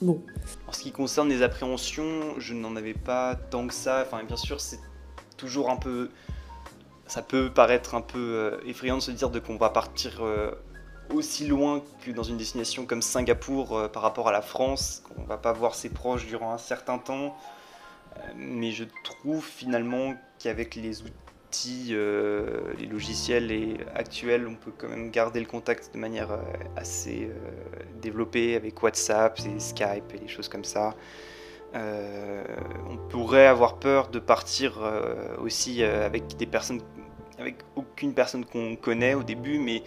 Bon. 0.01 0.21
En 0.67 0.71
ce 0.71 0.81
qui 0.81 0.91
concerne 0.91 1.27
les 1.29 1.41
appréhensions, 1.41 2.39
je 2.39 2.53
n'en 2.53 2.75
avais 2.75 2.93
pas 2.93 3.35
tant 3.35 3.67
que 3.67 3.73
ça. 3.73 4.03
Enfin, 4.05 4.23
bien 4.23 4.37
sûr, 4.37 4.61
c'est 4.61 4.79
toujours 5.39 5.69
un 5.69 5.77
peu 5.77 6.09
ça 7.09 7.23
peut 7.23 7.49
paraître 7.49 7.95
un 7.95 8.01
peu 8.01 8.19
euh, 8.19 8.61
effrayant 8.67 8.97
de 8.97 9.01
se 9.01 9.11
dire 9.11 9.31
qu'on 9.45 9.57
va 9.57 9.71
partir 9.71 10.19
euh, 10.23 10.51
aussi 11.09 11.47
loin 11.47 11.81
que 12.05 12.11
dans 12.11 12.23
une 12.23 12.37
destination 12.37 12.85
comme 12.85 13.01
Singapour 13.01 13.75
euh, 13.75 13.87
par 13.87 14.03
rapport 14.03 14.27
à 14.27 14.31
la 14.31 14.43
France, 14.43 15.03
qu'on 15.03 15.23
va 15.23 15.37
pas 15.37 15.51
voir 15.51 15.73
ses 15.73 15.89
proches 15.89 16.27
durant 16.27 16.53
un 16.53 16.59
certain 16.59 16.99
temps. 16.99 17.35
Mais 18.35 18.71
je 18.71 18.83
trouve 19.03 19.43
finalement 19.43 20.13
qu'avec 20.39 20.75
les 20.75 21.03
outils, 21.03 21.95
les 22.77 22.85
logiciels 22.85 23.51
et 23.51 23.77
actuels, 23.95 24.45
on 24.47 24.55
peut 24.55 24.73
quand 24.77 24.89
même 24.89 25.09
garder 25.09 25.39
le 25.39 25.45
contact 25.45 25.93
de 25.93 25.99
manière 25.99 26.29
assez 26.75 27.31
développée 28.01 28.55
avec 28.55 28.81
WhatsApp 28.83 29.39
et 29.39 29.59
Skype 29.59 30.13
et 30.15 30.17
des 30.17 30.27
choses 30.27 30.49
comme 30.49 30.65
ça. 30.65 30.95
Euh, 31.75 32.43
on 32.89 32.97
pourrait 32.97 33.45
avoir 33.45 33.77
peur 33.77 34.09
de 34.09 34.17
partir 34.19 34.79
euh, 34.81 35.37
aussi 35.37 35.83
euh, 35.83 36.05
avec 36.05 36.35
des 36.37 36.47
personnes, 36.47 36.81
avec 37.37 37.57
aucune 37.75 38.13
personne 38.13 38.43
qu'on 38.43 38.75
connaît 38.75 39.13
au 39.13 39.23
début, 39.23 39.59
mais 39.59 39.83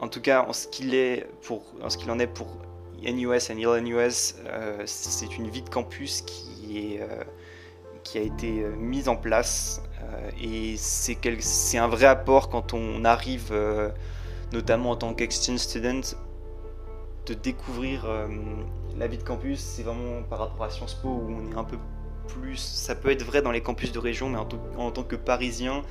en 0.00 0.08
tout 0.08 0.20
cas 0.20 0.44
en 0.48 0.52
ce 0.52 0.66
qu'il 0.66 0.94
est 0.94 1.26
pour, 1.42 1.62
en 1.82 1.90
ce 1.90 1.98
qu'il 1.98 2.10
en 2.10 2.18
est 2.18 2.26
pour 2.26 2.56
NUS 3.02 3.50
et 3.50 3.52
ILNUS, 3.52 4.36
euh, 4.46 4.82
c'est 4.86 5.36
une 5.36 5.50
vie 5.50 5.62
de 5.62 5.68
campus 5.68 6.22
qui 6.22 6.78
est 6.78 7.00
qui 8.02 8.18
a 8.18 8.20
été 8.20 8.64
mise 8.78 9.08
en 9.08 9.16
place 9.16 9.82
et 10.40 10.76
c'est 10.76 11.78
un 11.78 11.88
vrai 11.88 12.06
apport 12.06 12.48
quand 12.48 12.72
on 12.72 13.04
arrive, 13.04 13.52
notamment 14.52 14.92
en 14.92 14.96
tant 14.96 15.12
qu'exchange 15.12 15.58
student, 15.58 16.02
de 17.26 17.34
découvrir 17.34 18.04
euh, 18.06 18.28
la 18.96 19.06
vie 19.06 19.18
de 19.18 19.22
campus. 19.22 19.60
C'est 19.60 19.82
vraiment 19.82 20.22
par 20.22 20.38
rapport 20.38 20.64
à 20.64 20.70
Sciences 20.70 20.94
Po 20.94 21.08
où 21.08 21.30
on 21.30 21.52
est 21.52 21.56
un 21.56 21.64
peu 21.64 21.78
plus. 22.28 22.56
Ça 22.56 22.94
peut 22.94 23.10
être 23.10 23.24
vrai 23.24 23.42
dans 23.42 23.50
les 23.50 23.60
campus 23.60 23.92
de 23.92 23.98
région, 23.98 24.30
mais 24.30 24.38
en, 24.38 24.48
en 24.78 24.90
tant 24.90 25.02
que 25.02 25.16
Parisien, 25.16 25.82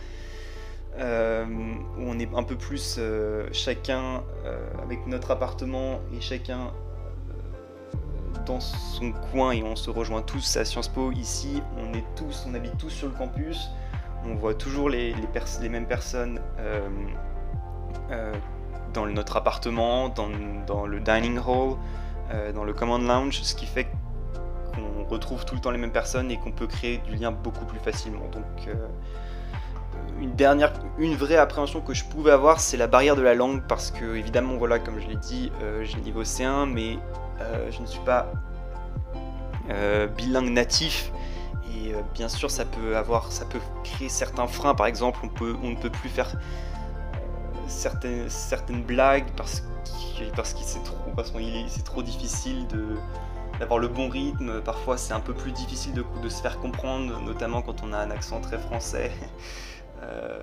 euh, 0.98 1.46
où 1.98 2.02
on 2.02 2.18
est 2.20 2.34
un 2.34 2.44
peu 2.44 2.56
plus 2.56 2.96
euh, 2.98 3.48
chacun 3.52 4.24
avec 4.82 5.06
notre 5.08 5.32
appartement 5.32 6.00
et 6.16 6.22
chacun 6.22 6.72
dans 8.46 8.60
son 8.60 9.12
coin 9.12 9.52
et 9.52 9.64
on 9.64 9.76
se 9.76 9.90
rejoint 9.90 10.22
tous 10.22 10.58
à 10.58 10.66
Sciences 10.66 10.88
Po. 10.88 11.12
Ici, 11.12 11.62
on 11.78 11.94
est 11.94 12.06
tous, 12.16 12.46
on 12.48 12.54
habite 12.54 12.78
tous 12.78 12.90
sur 12.90 13.08
le 13.08 13.14
campus. 13.14 13.70
On 14.28 14.36
voit 14.36 14.56
toujours 14.56 14.90
les, 14.90 15.14
mêmes 15.70 15.88
personnes 15.88 16.40
dans 18.96 19.06
notre 19.06 19.38
appartement, 19.38 20.10
dans, 20.10 20.28
le 20.86 21.00
dining 21.00 21.38
hall, 21.38 21.78
euh, 22.34 22.52
dans 22.52 22.64
le 22.64 22.74
command 22.74 23.06
lounge, 23.06 23.42
ce 23.42 23.54
qui 23.54 23.66
fait 23.66 23.88
qu'on 24.74 25.04
retrouve 25.08 25.46
tout 25.46 25.56
le 25.56 25.62
temps 25.62 25.72
les 25.72 25.78
mêmes 25.78 25.92
personnes 25.92 26.32
et 26.32 26.38
qu'on 26.38 26.52
peut 26.52 26.68
créer 26.68 26.98
du 27.00 27.16
lien 27.16 27.32
beaucoup 27.32 27.66
plus 27.66 27.80
facilement. 27.80 28.28
Donc, 28.32 28.68
euh, 28.68 28.74
une 30.20 30.34
dernière, 30.34 30.74
une 30.98 31.16
vraie 31.16 31.38
appréhension 31.38 31.82
que 31.82 31.94
je 31.94 32.06
pouvais 32.06 32.32
avoir, 32.32 32.60
c'est 32.60 32.78
la 32.78 32.88
barrière 32.88 33.16
de 33.16 33.22
la 33.22 33.36
langue 33.36 33.62
parce 33.68 33.92
que 33.92 34.16
évidemment, 34.16 34.56
voilà, 34.56 34.80
comme 34.80 35.00
je 35.00 35.08
l'ai 35.08 35.18
dit, 35.18 35.52
euh, 35.62 35.84
j'ai 35.84 36.00
niveau 36.00 36.24
C1, 36.24 36.66
mais 36.66 36.98
euh, 37.42 37.70
je 37.72 37.82
ne 37.82 37.86
suis 37.86 38.00
pas 38.02 38.32
euh, 39.70 40.08
bilingue 40.08 40.52
natif. 40.52 41.12
Et 41.74 41.94
euh, 41.94 42.02
bien 42.14 42.30
sûr, 42.30 42.52
ça 42.52 42.66
peut 42.66 42.96
avoir, 42.96 43.32
ça 43.32 43.46
peut 43.46 43.60
créer 43.84 44.10
certains 44.10 44.48
freins. 44.48 44.76
Par 44.76 44.86
exemple, 44.86 45.20
on 45.24 45.70
ne 45.70 45.76
peut 45.76 45.90
plus 45.90 46.10
faire 46.10 46.32
euh, 46.34 46.75
certaines, 47.68 48.30
certaines 48.30 48.84
blagues 48.84 49.28
parce 49.38 49.64
qu'il, 49.86 50.32
parce 50.32 50.54
qu'il 50.54 50.66
c'est 50.66 50.84
trop, 50.84 51.12
parce 51.16 51.32
qu'il 51.32 51.56
est- 51.56 51.68
c'est 51.70 51.84
trop 51.84 52.04
difficile 52.04 52.68
de 52.68 52.96
d'avoir 53.60 53.80
le 53.80 53.88
bon 53.88 54.10
rythme. 54.10 54.62
Parfois, 54.62 54.98
c'est 54.98 55.14
un 55.14 55.22
peu 55.22 55.34
plus 55.34 55.54
difficile 55.54 55.94
de, 55.94 56.04
de 56.22 56.28
se 56.30 56.42
faire 56.42 56.60
comprendre, 56.60 57.22
notamment 57.22 57.62
quand 57.62 57.84
on 57.84 57.94
a 57.94 57.98
un 58.00 58.12
accent 58.12 58.42
très 58.42 58.58
français. 58.60 59.12
Euh, 60.04 60.40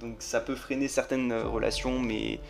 donc, 0.00 0.16
ça 0.22 0.40
peut 0.40 0.54
freiner 0.54 0.88
certaines 0.88 1.32
relations, 1.34 1.98
mais 1.98 2.40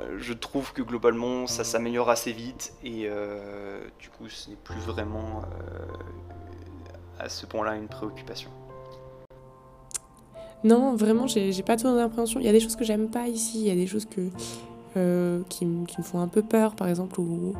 euh, 0.00 0.18
je 0.20 0.32
trouve 0.32 0.72
que 0.72 0.82
globalement, 0.82 1.46
ça 1.48 1.64
s'améliore 1.64 2.10
assez 2.10 2.32
vite 2.32 2.72
et 2.84 3.06
euh, 3.08 3.80
du 3.98 4.08
coup, 4.08 4.28
ce 4.28 4.50
n'est 4.50 4.56
plus 4.56 4.80
vraiment 4.80 5.42
euh, 5.42 5.86
à 7.18 7.28
ce 7.28 7.44
point-là 7.46 7.74
une 7.76 7.88
préoccupation. 7.88 8.50
Non, 10.62 10.94
vraiment, 10.94 11.26
j'ai 11.26 11.62
pas 11.62 11.76
trop 11.76 11.94
d'appréhension. 11.94 12.38
Il 12.40 12.46
y 12.46 12.48
a 12.48 12.52
des 12.52 12.60
choses 12.60 12.76
que 12.76 12.84
j'aime 12.84 13.08
pas 13.08 13.28
ici, 13.28 13.60
il 13.60 13.66
y 13.66 13.70
a 13.70 13.74
des 13.74 13.86
choses 13.86 14.04
que, 14.04 14.28
euh, 14.96 15.40
qui, 15.48 15.64
me 15.64 15.86
font 16.02 16.20
un 16.20 16.28
peu 16.28 16.42
peur, 16.42 16.74
par 16.74 16.88
exemple, 16.88 17.20
où 17.20 17.54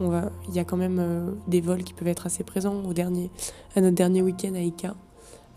on 0.00 0.08
va, 0.08 0.30
il 0.48 0.54
y 0.54 0.58
a 0.58 0.64
quand 0.64 0.76
même 0.76 0.98
euh, 0.98 1.30
des 1.48 1.60
vols 1.60 1.84
qui 1.84 1.94
peuvent 1.94 2.08
être 2.08 2.26
assez 2.26 2.44
présents. 2.44 2.82
Au 2.84 2.92
dernier, 2.92 3.30
à 3.76 3.80
notre 3.80 3.94
dernier 3.94 4.20
week-end 4.20 4.54
à 4.54 4.60
Ica, 4.60 4.94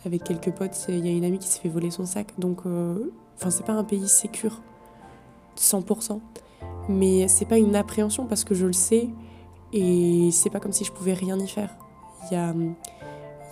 avec 0.05 0.23
quelques 0.23 0.51
potes, 0.51 0.85
il 0.87 1.05
y 1.05 1.09
a 1.09 1.11
une 1.11 1.25
amie 1.25 1.39
qui 1.39 1.47
s'est 1.47 1.59
fait 1.59 1.69
voler 1.69 1.91
son 1.91 2.05
sac. 2.05 2.27
Donc, 2.37 2.59
euh, 2.65 3.11
enfin, 3.35 3.49
c'est 3.49 3.65
pas 3.65 3.73
un 3.73 3.83
pays 3.83 4.07
sécure, 4.07 4.61
100%. 5.57 6.21
Mais 6.87 7.27
c'est 7.27 7.45
pas 7.45 7.57
une 7.57 7.75
appréhension 7.75 8.25
parce 8.25 8.45
que 8.45 8.55
je 8.55 8.65
le 8.65 8.73
sais 8.73 9.09
et 9.73 10.29
c'est 10.31 10.49
pas 10.49 10.61
comme 10.61 10.71
si 10.71 10.85
je 10.85 10.91
pouvais 10.93 11.13
rien 11.13 11.37
y 11.37 11.47
faire. 11.47 11.75
Il 12.31 12.35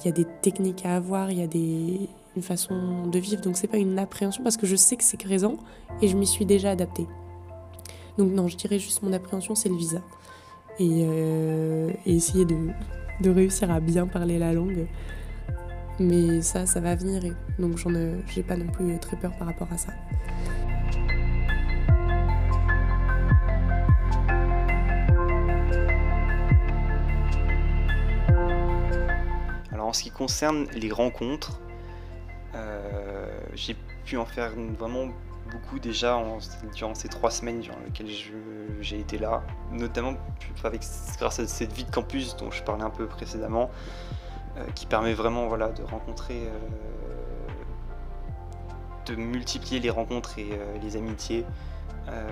y 0.06 0.08
a 0.08 0.12
des 0.12 0.26
techniques 0.42 0.86
à 0.86 0.96
avoir, 0.96 1.32
il 1.32 1.40
y 1.40 1.44
a 1.44 1.48
des, 1.48 2.10
une 2.36 2.42
façon 2.42 3.08
de 3.08 3.20
vivre, 3.20 3.42
donc 3.42 3.58
c'est 3.58 3.68
pas 3.68 3.78
une 3.78 3.98
appréhension 3.98 4.44
parce 4.44 4.58
que 4.58 4.66
je 4.66 4.76
sais 4.76 4.98
que 4.98 5.04
c'est 5.04 5.22
présent 5.22 5.58
et 6.02 6.08
je 6.08 6.18
m'y 6.18 6.28
suis 6.28 6.46
déjà 6.46 6.72
adaptée. 6.72 7.08
Donc 8.18 8.32
non, 8.32 8.48
je 8.48 8.58
dirais 8.58 8.80
juste 8.80 9.04
mon 9.04 9.14
appréhension, 9.14 9.56
c'est 9.56 9.70
le 9.70 9.76
visa. 9.76 10.02
Et, 10.80 11.06
euh, 11.08 11.92
essayer 12.06 12.46
de, 12.46 12.56
de 13.22 13.30
réussir 13.30 13.72
à 13.72 13.80
bien 13.80 14.08
parler 14.08 14.38
la 14.38 14.54
langue. 14.54 14.88
Mais 16.00 16.42
ça, 16.42 16.66
ça 16.66 16.82
va 16.82 16.96
venir 16.96 17.24
et 17.24 17.32
donc 17.58 17.78
j'en 17.78 17.96
ai, 17.96 18.12
j'ai 18.28 18.44
pas 18.44 18.58
non 18.58 18.68
plus 18.68 19.00
très 19.00 19.16
peur 19.16 19.32
par 19.38 19.48
rapport 19.48 19.72
à 19.72 19.78
ça. 19.78 19.94
Alors 29.72 29.88
en 29.88 29.94
ce 29.94 30.04
qui 30.04 30.12
concerne 30.12 30.68
les 30.74 30.92
rencontres, 30.92 31.62
euh, 31.62 31.65
j'ai 33.54 33.76
pu 34.06 34.18
en 34.18 34.26
faire 34.26 34.52
vraiment 34.78 35.08
beaucoup 35.52 35.80
déjà 35.80 36.20
durant 36.74 36.96
ces 36.96 37.08
trois 37.08 37.32
semaines 37.32 37.62
durant 37.62 37.78
lesquelles 37.86 38.10
j'ai 38.82 39.00
été 39.00 39.18
là, 39.18 39.44
notamment 39.72 40.16
avec, 40.64 40.82
grâce 41.18 41.40
à 41.40 41.48
cette 41.48 41.74
vie 41.74 41.84
de 41.84 41.92
campus 41.92 42.36
dont 42.36 42.52
je 42.52 42.64
parlais 42.64 42.84
un 42.84 42.90
peu 42.90 43.06
précédemment, 43.06 43.70
euh, 44.58 44.66
qui 44.74 44.86
permet 44.86 45.14
vraiment 45.14 45.48
de 45.48 45.84
rencontrer, 45.84 46.48
euh, 46.48 46.60
de 49.06 49.16
multiplier 49.16 49.80
les 49.80 49.90
rencontres 49.90 50.40
et 50.40 50.50
euh, 50.54 50.78
les 50.82 50.98
amitiés. 50.98 51.46
Euh, 52.08 52.28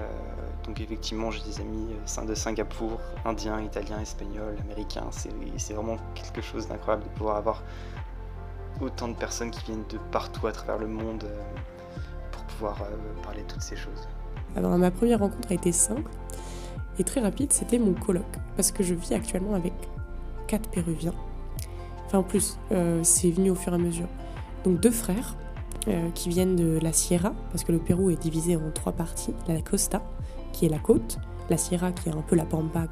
donc 0.64 0.80
effectivement, 0.80 1.32
j'ai 1.32 1.44
des 1.44 1.60
amis 1.60 1.94
euh, 1.94 2.26
de 2.26 2.36
Singapour, 2.36 3.00
indiens, 3.26 3.62
italiens, 3.62 4.00
espagnols, 4.00 4.56
américains. 4.62 5.10
C'est 5.12 5.74
vraiment 5.74 5.98
quelque 6.16 6.42
chose 6.42 6.68
d'incroyable 6.68 7.04
de 7.04 7.10
pouvoir 7.10 7.38
avoir 7.38 7.64
autant 8.84 9.08
de 9.08 9.14
personnes 9.16 9.52
qui 9.52 9.64
viennent 9.66 9.84
de 9.90 9.98
partout 10.12 10.48
à 10.48 10.52
travers 10.52 10.78
le 10.78 10.88
monde 10.88 11.24
euh, 11.26 11.42
pour 12.32 12.44
pouvoir 12.44 12.82
euh, 12.84 13.24
parler 13.24 13.42
de 13.42 13.48
toutes 13.48 13.62
ces 13.62 13.76
choses. 13.76 14.08
Alors 14.56 14.78
ma 14.78 14.92
première 14.92 15.20
rencontre 15.20 15.52
a 15.52 15.56
été 15.56 15.72
simple 15.72 16.12
et 17.00 17.04
très 17.04 17.22
rapide, 17.22 17.52
c'était 17.52 17.80
mon 17.80 17.94
coloc. 17.94 18.26
Parce 18.56 18.72
que 18.72 18.84
je 18.84 18.94
vis 18.94 19.14
actuellement 19.14 19.56
avec 19.56 19.74
quatre 20.48 20.70
Péruviens. 20.70 21.16
Enfin 22.06 22.20
en 22.20 22.24
plus, 22.24 22.58
euh, 22.72 23.00
c'est 23.04 23.32
venu 23.32 23.50
au 23.50 23.56
fur 23.56 23.74
et 23.74 23.76
à 23.76 23.80
mesure. 23.80 24.08
Donc 24.64 24.80
deux 24.80 24.92
frères 24.92 25.36
qui 26.16 26.30
viennent 26.30 26.56
de 26.56 26.80
la 26.82 26.94
Sierra, 26.94 27.34
parce 27.52 27.66
que 27.66 27.74
le 27.74 27.78
Pérou 27.78 28.10
est 28.10 28.16
divisé 28.16 28.56
en 28.56 28.72
trois 28.74 28.94
parties. 28.94 29.34
La 29.50 29.62
Costa, 29.62 30.02
qui 30.54 30.66
est 30.66 30.70
la 30.70 30.80
côte, 30.80 31.18
la 31.50 31.58
Sierra 31.58 31.92
qui 31.92 32.08
est 32.08 32.14
un 32.14 32.22
peu 32.22 32.38
la 32.38 32.46
pampa, 32.46 32.88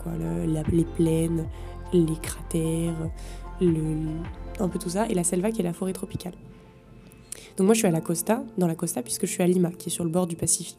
les 0.73 0.83
plaines, 0.83 1.45
les 1.93 2.17
cratères, 2.21 2.97
le- 3.61 3.95
un 4.61 4.69
peu 4.69 4.79
tout 4.79 4.89
ça, 4.89 5.07
et 5.07 5.13
la 5.13 5.23
selva 5.23 5.51
qui 5.51 5.61
est 5.61 5.63
la 5.63 5.73
forêt 5.73 5.93
tropicale. 5.93 6.33
Donc 7.57 7.65
moi 7.65 7.73
je 7.73 7.79
suis 7.79 7.87
à 7.87 7.91
la 7.91 8.01
Costa, 8.01 8.43
dans 8.57 8.67
la 8.67 8.75
Costa, 8.75 9.01
puisque 9.01 9.25
je 9.25 9.31
suis 9.31 9.43
à 9.43 9.47
Lima, 9.47 9.71
qui 9.71 9.89
est 9.89 9.91
sur 9.91 10.03
le 10.03 10.09
bord 10.09 10.27
du 10.27 10.35
Pacifique. 10.35 10.77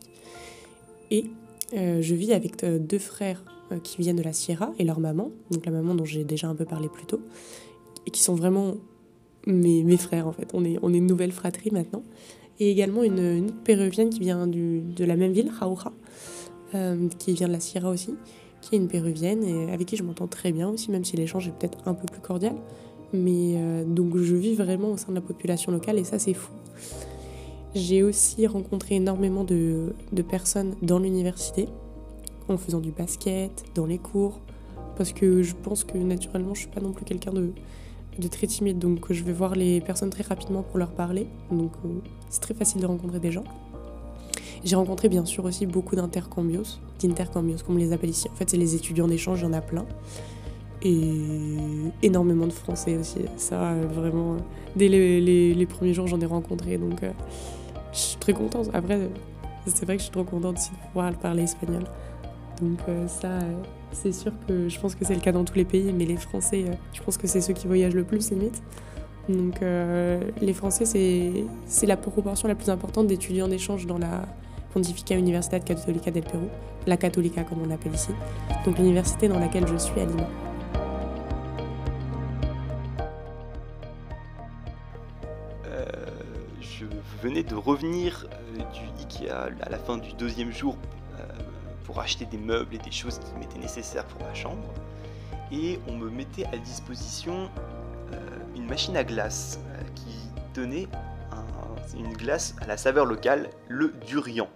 Et 1.10 1.26
euh, 1.74 2.02
je 2.02 2.14
vis 2.14 2.32
avec 2.32 2.64
euh, 2.64 2.78
deux 2.78 2.98
frères 2.98 3.42
euh, 3.70 3.78
qui 3.78 4.00
viennent 4.00 4.16
de 4.16 4.22
la 4.22 4.32
Sierra 4.32 4.72
et 4.78 4.84
leur 4.84 5.00
maman, 5.00 5.30
donc 5.50 5.64
la 5.66 5.72
maman 5.72 5.94
dont 5.94 6.04
j'ai 6.04 6.24
déjà 6.24 6.48
un 6.48 6.54
peu 6.54 6.64
parlé 6.64 6.88
plus 6.88 7.06
tôt, 7.06 7.20
et 8.06 8.10
qui 8.10 8.22
sont 8.22 8.34
vraiment 8.34 8.74
mes, 9.46 9.82
mes 9.82 9.96
frères 9.96 10.26
en 10.26 10.32
fait. 10.32 10.48
On 10.54 10.64
est, 10.64 10.78
on 10.82 10.92
est 10.92 10.98
une 10.98 11.06
nouvelle 11.06 11.32
fratrie 11.32 11.70
maintenant. 11.70 12.02
Et 12.60 12.70
également 12.70 13.02
une, 13.02 13.50
péruvienne 13.64 14.10
qui 14.10 14.20
vient 14.20 14.46
du, 14.46 14.80
de 14.80 15.04
la 15.04 15.16
même 15.16 15.32
ville, 15.32 15.50
Jauja, 15.60 15.92
qui 17.18 17.32
vient 17.32 17.48
de 17.48 17.52
la 17.52 17.60
Sierra 17.60 17.90
aussi, 17.90 18.14
qui 18.60 18.76
est 18.76 18.78
une 18.78 18.88
péruvienne 18.88 19.42
et 19.42 19.72
avec 19.72 19.88
qui 19.88 19.96
je 19.96 20.02
m'entends 20.02 20.28
très 20.28 20.52
bien 20.52 20.68
aussi, 20.68 20.90
même 20.90 21.04
si 21.04 21.16
l'échange 21.16 21.48
est 21.48 21.52
peut-être 21.52 21.78
un 21.86 21.94
peu 21.94 22.06
plus 22.06 22.20
cordial. 22.20 22.54
Mais 23.12 23.54
euh, 23.56 23.84
donc 23.84 24.16
je 24.16 24.34
vis 24.34 24.54
vraiment 24.54 24.92
au 24.92 24.96
sein 24.96 25.08
de 25.10 25.14
la 25.14 25.20
population 25.20 25.72
locale 25.72 25.98
et 25.98 26.04
ça 26.04 26.18
c'est 26.18 26.34
fou. 26.34 26.52
J'ai 27.74 28.02
aussi 28.02 28.46
rencontré 28.46 28.96
énormément 28.96 29.44
de, 29.44 29.94
personnes 30.28 30.74
dans 30.82 30.98
l'université, 30.98 31.68
en 32.48 32.58
faisant 32.58 32.80
du 32.80 32.90
basket, 32.90 33.64
dans 33.74 33.86
les 33.86 33.98
cours, 33.98 34.40
parce 34.96 35.12
que 35.12 35.42
je 35.42 35.54
pense 35.54 35.84
que 35.84 35.96
naturellement 35.96 36.54
je 36.54 36.60
suis 36.60 36.70
pas 36.70 36.82
non 36.82 36.92
plus 36.92 37.06
quelqu'un 37.06 37.32
de, 37.32 37.52
de 38.18 38.28
très 38.28 38.46
timide, 38.46 38.78
donc 38.78 39.10
je 39.10 39.24
vais 39.24 39.32
voir 39.32 39.54
les 39.54 39.80
personnes 39.80 40.10
très 40.10 40.24
rapidement 40.24 40.62
pour 40.62 40.78
leur 40.78 40.90
parler. 40.90 41.28
Donc 41.50 41.72
euh, 41.84 41.88
c'est 42.28 42.40
très 42.40 42.54
facile 42.54 42.82
de 42.82 42.86
rencontrer 42.86 43.20
des 43.20 43.32
gens. 43.32 43.44
J'ai 44.64 44.76
rencontré 44.76 45.08
bien 45.08 45.24
sûr 45.24 45.44
aussi 45.44 45.66
beaucoup 45.66 45.96
d'intercambios, 45.96 46.78
d'intercambios 47.00 47.58
comme 47.66 47.76
on 47.76 47.78
les 47.78 47.92
appelle 47.92 48.10
ici. 48.10 48.28
En 48.30 48.34
fait, 48.34 48.48
c'est 48.48 48.56
les 48.56 48.76
étudiants 48.76 49.08
d'échange, 49.08 49.40
il 49.40 49.44
y 49.44 49.46
en 49.46 49.52
a 49.54 49.60
plein. 49.60 49.86
Et 50.84 51.00
énormément 52.02 52.46
de 52.46 52.52
Français 52.52 52.96
aussi. 52.96 53.20
Ça, 53.36 53.70
euh, 53.70 53.86
vraiment, 53.92 54.36
dès 54.74 54.88
les, 54.88 55.66
premiers 55.66 55.94
jours, 55.94 56.08
j'en 56.08 56.20
ai 56.20 56.26
rencontré. 56.26 56.76
Donc, 56.76 57.02
euh, 57.02 57.12
je 57.92 57.98
suis 57.98 58.16
très 58.18 58.32
contente. 58.32 58.68
Après, 58.72 58.98
c'est 59.66 59.84
vrai 59.84 59.96
que 59.96 60.00
je 60.00 60.04
suis 60.04 60.12
trop 60.12 60.24
contente 60.24 60.56
aussi 60.56 60.70
de 60.70 60.88
pouvoir 60.88 61.12
parler 61.14 61.44
espagnol. 61.44 61.84
Donc, 62.60 62.80
ça, 63.06 63.38
c'est 63.92 64.12
sûr 64.12 64.32
que 64.46 64.68
je 64.68 64.80
pense 64.80 64.94
que 64.94 65.04
c'est 65.04 65.14
le 65.14 65.20
cas 65.20 65.32
dans 65.32 65.44
tous 65.44 65.54
les 65.54 65.64
pays, 65.64 65.92
mais 65.92 66.04
les 66.04 66.16
Français, 66.16 66.64
euh, 66.66 66.74
je 66.92 67.02
pense 67.02 67.16
que 67.16 67.26
c'est 67.26 67.40
ceux 67.40 67.52
qui 67.52 67.66
voyagent 67.66 67.94
le 67.94 68.04
plus 68.04 68.30
limite. 68.30 68.62
Donc 69.28 69.62
euh, 69.62 70.20
les 70.40 70.52
Français, 70.52 70.84
c'est 70.84 71.86
la 71.86 71.96
proportion 71.96 72.48
la 72.48 72.56
plus 72.56 72.70
importante 72.70 73.06
d'étudiants 73.06 73.46
d'échange 73.46 73.86
dans 73.86 73.98
la 73.98 74.26
Pontificia 74.72 75.16
Universidad 75.16 75.62
Católica 75.62 76.10
del 76.10 76.24
Pérou, 76.24 76.48
la 76.86 76.96
Católica 76.96 77.44
comme 77.44 77.62
on 77.62 77.68
l'appelle 77.68 77.94
ici, 77.94 78.10
donc 78.64 78.78
l'université 78.78 79.28
dans 79.28 79.38
laquelle 79.38 79.68
je 79.68 79.76
suis 79.76 80.00
à 80.00 80.06
Lima. 80.06 80.26
Je 87.22 87.28
venais 87.28 87.44
de 87.44 87.54
revenir 87.54 88.26
du 88.74 88.80
IKEA 89.00 89.48
à 89.62 89.68
la 89.70 89.78
fin 89.78 89.96
du 89.96 90.12
deuxième 90.14 90.52
jour 90.52 90.76
pour 91.84 92.00
acheter 92.00 92.24
des 92.24 92.36
meubles 92.36 92.74
et 92.74 92.78
des 92.78 92.90
choses 92.90 93.20
qui 93.20 93.32
m'étaient 93.38 93.60
nécessaires 93.60 94.04
pour 94.06 94.22
ma 94.22 94.34
chambre. 94.34 94.64
Et 95.52 95.78
on 95.86 95.96
me 95.96 96.10
mettait 96.10 96.46
à 96.46 96.56
disposition 96.56 97.48
euh, 98.12 98.18
une 98.56 98.66
machine 98.66 98.96
à 98.96 99.04
glace 99.04 99.60
euh, 99.68 99.82
qui 99.94 100.16
donnait 100.54 100.88
une 101.94 102.12
glace 102.14 102.54
à 102.62 102.66
la 102.66 102.78
saveur 102.78 103.04
locale, 103.04 103.50
le 103.68 103.88
durian. 104.06 104.48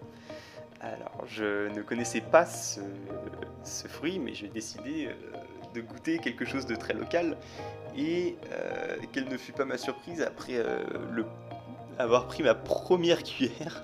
Alors, 0.80 1.24
je 1.26 1.68
ne 1.68 1.82
connaissais 1.82 2.22
pas 2.22 2.46
ce, 2.46 2.80
fruit, 3.88 4.18
mais 4.18 4.32
j'ai 4.34 4.48
décidé 4.48 5.08
euh, 5.08 5.72
de 5.74 5.82
goûter 5.82 6.18
quelque 6.18 6.46
chose 6.46 6.64
de 6.64 6.74
très 6.74 6.94
local. 6.94 7.36
Et 7.98 8.36
quelle 9.12 9.28
ne 9.28 9.36
fut 9.36 9.52
pas 9.52 9.64
ma 9.64 9.76
surprise 9.78 10.22
après 10.22 10.62
le, 11.12 11.24
avoir 11.98 12.26
pris 12.26 12.42
ma 12.42 12.54
première 12.54 13.22
cuillère 13.22 13.82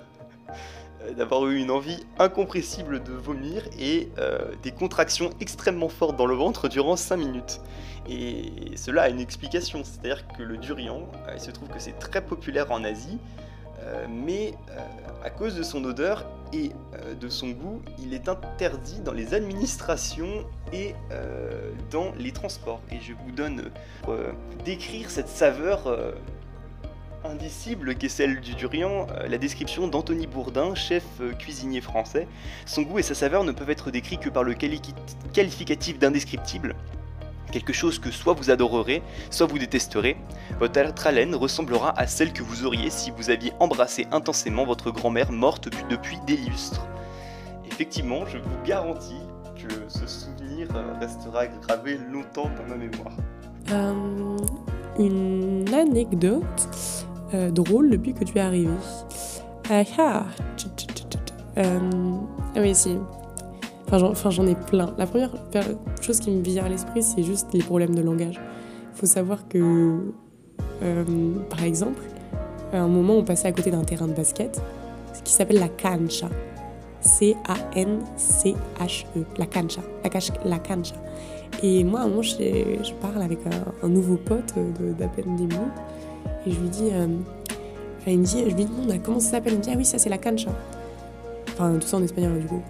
euh, 1.03 1.13
d'avoir 1.13 1.45
eu 1.47 1.57
une 1.57 1.71
envie 1.71 1.99
incompressible 2.19 3.03
de 3.03 3.13
vomir 3.13 3.63
et 3.79 4.09
euh, 4.17 4.39
des 4.61 4.71
contractions 4.71 5.31
extrêmement 5.39 5.89
fortes 5.89 6.15
dans 6.15 6.25
le 6.25 6.35
ventre 6.35 6.67
durant 6.67 6.95
5 6.95 7.17
minutes. 7.17 7.61
Et 8.07 8.75
cela 8.75 9.03
a 9.03 9.09
une 9.09 9.19
explication, 9.19 9.83
c'est-à-dire 9.83 10.27
que 10.37 10.43
le 10.43 10.57
durian, 10.57 11.07
euh, 11.27 11.33
il 11.35 11.41
se 11.41 11.51
trouve 11.51 11.69
que 11.69 11.79
c'est 11.79 11.97
très 11.99 12.21
populaire 12.21 12.71
en 12.71 12.83
Asie, 12.83 13.19
mais 14.09 14.53
à 15.25 15.29
cause 15.29 15.57
de 15.57 15.63
son 15.63 15.83
odeur 15.83 16.25
et 16.53 16.71
de 17.19 17.27
son 17.27 17.49
goût, 17.49 17.81
il 17.99 18.13
est 18.13 18.29
interdit 18.29 19.01
dans 19.01 19.11
les 19.11 19.33
administrations 19.33 20.45
et 20.71 20.95
dans 21.91 22.13
les 22.17 22.31
transports. 22.31 22.79
Et 22.93 23.01
je 23.01 23.11
vous 23.11 23.31
donne 23.31 23.69
décrire 24.63 25.09
cette 25.09 25.27
saveur 25.27 25.93
indicible 27.25 27.95
qu'est 27.95 28.09
celle 28.09 28.41
du 28.41 28.53
durian, 28.55 29.07
euh, 29.11 29.27
la 29.27 29.37
description 29.37 29.87
d'Anthony 29.87 30.27
Bourdin, 30.27 30.75
chef 30.75 31.03
euh, 31.21 31.33
cuisinier 31.33 31.81
français. 31.81 32.27
Son 32.65 32.81
goût 32.81 32.99
et 32.99 33.03
sa 33.03 33.15
saveur 33.15 33.43
ne 33.43 33.51
peuvent 33.51 33.69
être 33.69 33.91
décrits 33.91 34.17
que 34.17 34.29
par 34.29 34.43
le 34.43 34.53
qualificatif 34.53 35.99
d'indescriptible. 35.99 36.75
Quelque 37.51 37.73
chose 37.73 37.99
que 37.99 38.09
soit 38.09 38.33
vous 38.33 38.49
adorerez, 38.49 39.03
soit 39.29 39.45
vous 39.45 39.59
détesterez. 39.59 40.17
Votre 40.59 41.07
haleine 41.07 41.35
ressemblera 41.35 41.97
à 41.97 42.07
celle 42.07 42.33
que 42.33 42.41
vous 42.41 42.65
auriez 42.65 42.89
si 42.89 43.11
vous 43.11 43.29
aviez 43.29 43.53
embrassé 43.59 44.07
intensément 44.11 44.65
votre 44.65 44.89
grand-mère 44.91 45.31
morte 45.31 45.69
depuis 45.89 46.17
des 46.25 46.37
lustres. 46.37 46.87
Effectivement, 47.67 48.25
je 48.25 48.37
vous 48.37 48.63
garantis 48.65 49.21
que 49.55 49.71
ce 49.87 50.07
souvenir 50.07 50.67
euh, 50.75 50.93
restera 50.99 51.47
gravé 51.47 51.99
longtemps 52.11 52.49
dans 52.57 52.67
ma 52.67 52.75
mémoire. 52.75 53.13
une 54.97 55.73
anecdote 55.73 56.67
euh, 57.33 57.49
drôle 57.51 57.89
depuis 57.89 58.13
que 58.13 58.23
tu 58.23 58.37
es 58.37 58.41
arrivé. 58.41 58.69
Ah, 59.69 59.83
ah. 59.97 60.25
Euh, 61.57 61.79
ah 62.55 62.59
oui, 62.59 62.75
si. 62.75 62.97
Enfin, 63.91 64.29
j'en 64.29 64.47
ai 64.47 64.55
plein. 64.55 64.93
La 64.97 65.05
première 65.05 65.29
chose 66.01 66.19
qui 66.19 66.31
me 66.31 66.41
vient 66.41 66.65
à 66.65 66.69
l'esprit, 66.69 67.03
c'est 67.03 67.21
juste 67.23 67.53
les 67.53 67.61
problèmes 67.61 67.93
de 67.93 68.01
langage. 68.01 68.41
Il 68.93 68.99
faut 68.99 69.05
savoir 69.05 69.47
que, 69.47 70.13
euh, 70.81 71.03
par 71.49 71.63
exemple, 71.63 72.01
à 72.71 72.79
un 72.79 72.87
moment, 72.87 73.13
on 73.13 73.23
passait 73.23 73.47
à 73.47 73.51
côté 73.51 73.69
d'un 73.69 73.83
terrain 73.83 74.07
de 74.07 74.13
basket, 74.13 74.59
qui 75.23 75.31
s'appelle 75.31 75.59
la 75.59 75.69
cancha. 75.69 76.29
C-A-N-C-H-E. 77.01 78.55
La 79.37 79.45
cancha. 79.45 79.81
La, 80.03 80.09
la 80.45 80.59
cancha. 80.59 80.95
Et 81.61 81.83
moi, 81.83 81.99
à 81.99 82.03
un 82.03 82.07
moment, 82.07 82.21
je, 82.21 82.37
je 82.37 82.93
parle 82.93 83.21
avec 83.21 83.39
un, 83.83 83.87
nouveau 83.87 84.15
pote 84.15 84.55
d'à 84.97 85.07
peine 85.07 85.35
10 85.35 85.43
minutes. 85.43 85.59
Et 86.45 86.51
je 86.51 86.59
lui 86.59 86.69
dis, 86.69 86.89
euh, 86.91 87.07
je 88.05 88.55
lui 88.55 88.65
demande 88.65 89.01
comment 89.03 89.19
ça 89.19 89.31
s'appelle? 89.31 89.53
Elle 89.53 89.59
me 89.59 89.63
dit, 89.63 89.69
ah 89.73 89.77
oui, 89.77 89.85
ça 89.85 89.97
c'est 89.97 90.09
la 90.09 90.17
cancha. 90.17 90.51
Enfin, 91.53 91.77
tout 91.79 91.87
ça 91.87 91.97
en 91.97 92.03
espagnol 92.03 92.39
du 92.39 92.47
coup. 92.47 92.61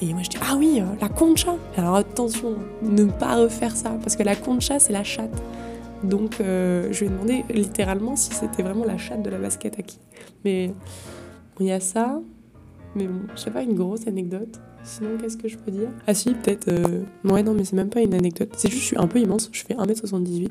Et 0.00 0.12
moi 0.12 0.22
je 0.22 0.30
dis, 0.30 0.38
ah 0.42 0.54
oui, 0.56 0.80
euh, 0.80 0.84
la 1.00 1.08
concha. 1.08 1.54
Alors 1.76 1.96
attention, 1.96 2.56
ne 2.82 3.04
pas 3.04 3.36
refaire 3.36 3.76
ça, 3.76 3.90
parce 4.02 4.16
que 4.16 4.22
la 4.22 4.36
concha 4.36 4.78
c'est 4.78 4.92
la 4.92 5.04
chatte. 5.04 5.42
Donc 6.04 6.40
euh, 6.40 6.88
je 6.90 7.00
lui 7.00 7.06
ai 7.06 7.08
demandé 7.10 7.44
littéralement 7.50 8.16
si 8.16 8.32
c'était 8.32 8.62
vraiment 8.62 8.84
la 8.84 8.98
chatte 8.98 9.22
de 9.22 9.30
la 9.30 9.38
basket 9.38 9.78
à 9.78 9.82
qui. 9.82 9.98
Mais 10.44 10.72
il 11.60 11.66
y 11.66 11.72
a 11.72 11.80
ça. 11.80 12.20
Mais 12.94 13.06
bon, 13.06 13.20
je 13.34 13.40
sais 13.40 13.50
pas, 13.50 13.62
une 13.62 13.74
grosse 13.74 14.06
anecdote. 14.06 14.60
Sinon, 14.84 15.10
qu'est-ce 15.18 15.36
que 15.36 15.48
je 15.48 15.56
peux 15.56 15.70
dire? 15.70 15.88
Ah 16.06 16.12
si, 16.12 16.34
peut-être... 16.34 16.68
Ouais, 17.24 17.42
non, 17.42 17.54
mais 17.54 17.64
c'est 17.64 17.76
même 17.76 17.88
pas 17.88 18.00
une 18.00 18.12
anecdote. 18.12 18.50
C'est 18.56 18.68
juste, 18.68 18.82
je 18.82 18.86
suis 18.88 18.98
un 18.98 19.06
peu 19.06 19.20
immense. 19.20 19.48
Je 19.52 19.62
fais 19.62 19.74
1m78. 19.74 20.50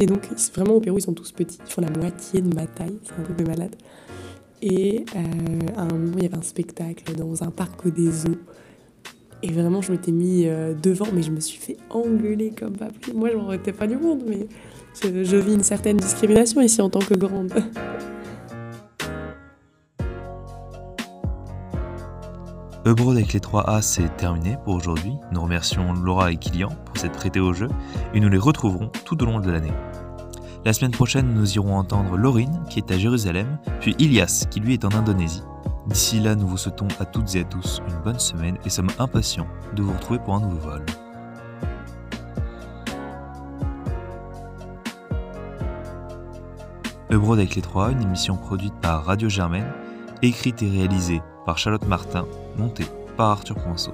Et 0.00 0.06
donc, 0.06 0.28
vraiment, 0.54 0.74
au 0.74 0.80
Pérou, 0.80 0.98
ils 0.98 1.02
sont 1.02 1.14
tous 1.14 1.32
petits. 1.32 1.58
Ils 1.66 1.72
font 1.72 1.82
la 1.82 1.90
moitié 1.90 2.40
de 2.40 2.54
ma 2.54 2.66
taille. 2.66 2.98
C'est 3.02 3.20
un 3.20 3.24
truc 3.24 3.36
de 3.36 3.44
malade. 3.44 3.74
Et 4.62 5.04
euh, 5.14 5.76
à 5.76 5.82
un 5.82 5.88
moment, 5.88 6.16
il 6.16 6.24
y 6.24 6.26
avait 6.26 6.36
un 6.36 6.42
spectacle 6.42 7.14
dans 7.16 7.42
un 7.42 7.50
parc 7.50 7.92
des 7.92 8.26
eaux. 8.26 8.38
Et 9.42 9.52
vraiment, 9.52 9.80
je 9.82 9.92
m'étais 9.92 10.10
mis 10.10 10.46
euh, 10.46 10.74
devant, 10.74 11.06
mais 11.12 11.22
je 11.22 11.30
me 11.30 11.40
suis 11.40 11.58
fait 11.58 11.76
engueuler 11.90 12.50
comme 12.50 12.76
pas. 12.76 12.88
Moi, 13.14 13.30
je 13.30 13.36
m'en 13.36 13.52
étais 13.52 13.72
pas 13.72 13.86
du 13.86 13.96
monde, 13.96 14.22
mais 14.26 14.48
je 15.02 15.36
vis 15.36 15.54
une 15.54 15.62
certaine 15.62 15.96
discrimination 15.96 16.60
ici 16.60 16.80
en 16.80 16.90
tant 16.90 17.00
que 17.00 17.14
grande. 17.14 17.52
Ebrod 22.88 23.18
avec 23.18 23.34
les 23.34 23.40
3A, 23.40 23.82
c'est 23.82 24.16
terminé 24.16 24.56
pour 24.64 24.74
aujourd'hui. 24.74 25.12
Nous 25.30 25.42
remercions 25.42 25.92
Laura 25.92 26.32
et 26.32 26.38
Kylian 26.38 26.70
pour 26.86 26.96
s'être 26.96 27.18
prêtés 27.18 27.38
au 27.38 27.52
jeu 27.52 27.68
et 28.14 28.20
nous 28.20 28.30
les 28.30 28.38
retrouverons 28.38 28.90
tout 29.04 29.22
au 29.22 29.26
long 29.26 29.40
de 29.40 29.50
l'année. 29.50 29.74
La 30.64 30.72
semaine 30.72 30.92
prochaine, 30.92 31.34
nous 31.34 31.52
irons 31.56 31.76
entendre 31.76 32.16
Laurine, 32.16 32.62
qui 32.70 32.78
est 32.78 32.90
à 32.90 32.96
Jérusalem, 32.96 33.58
puis 33.80 33.94
Ilias, 33.98 34.46
qui 34.50 34.60
lui 34.60 34.72
est 34.72 34.86
en 34.86 34.92
Indonésie. 34.92 35.42
D'ici 35.86 36.18
là, 36.18 36.34
nous 36.34 36.48
vous 36.48 36.56
souhaitons 36.56 36.88
à 36.98 37.04
toutes 37.04 37.34
et 37.34 37.40
à 37.40 37.44
tous 37.44 37.82
une 37.86 38.02
bonne 38.04 38.18
semaine 38.18 38.56
et 38.64 38.70
sommes 38.70 38.90
impatients 38.98 39.46
de 39.76 39.82
vous 39.82 39.92
retrouver 39.92 40.20
pour 40.20 40.36
un 40.36 40.40
nouveau 40.40 40.70
vol. 40.70 40.86
Ebrod 47.10 47.38
avec 47.38 47.54
les 47.54 47.62
3A, 47.62 47.92
une 47.92 48.02
émission 48.02 48.38
produite 48.38 48.74
par 48.80 49.04
Radio 49.04 49.28
Germaine, 49.28 49.70
écrite 50.22 50.62
et 50.62 50.68
réalisée 50.70 51.20
par 51.46 51.58
Charlotte 51.58 51.86
Martin, 51.86 52.26
montée 52.56 52.86
par 53.16 53.30
Arthur 53.30 53.56
Poinceau. 53.56 53.92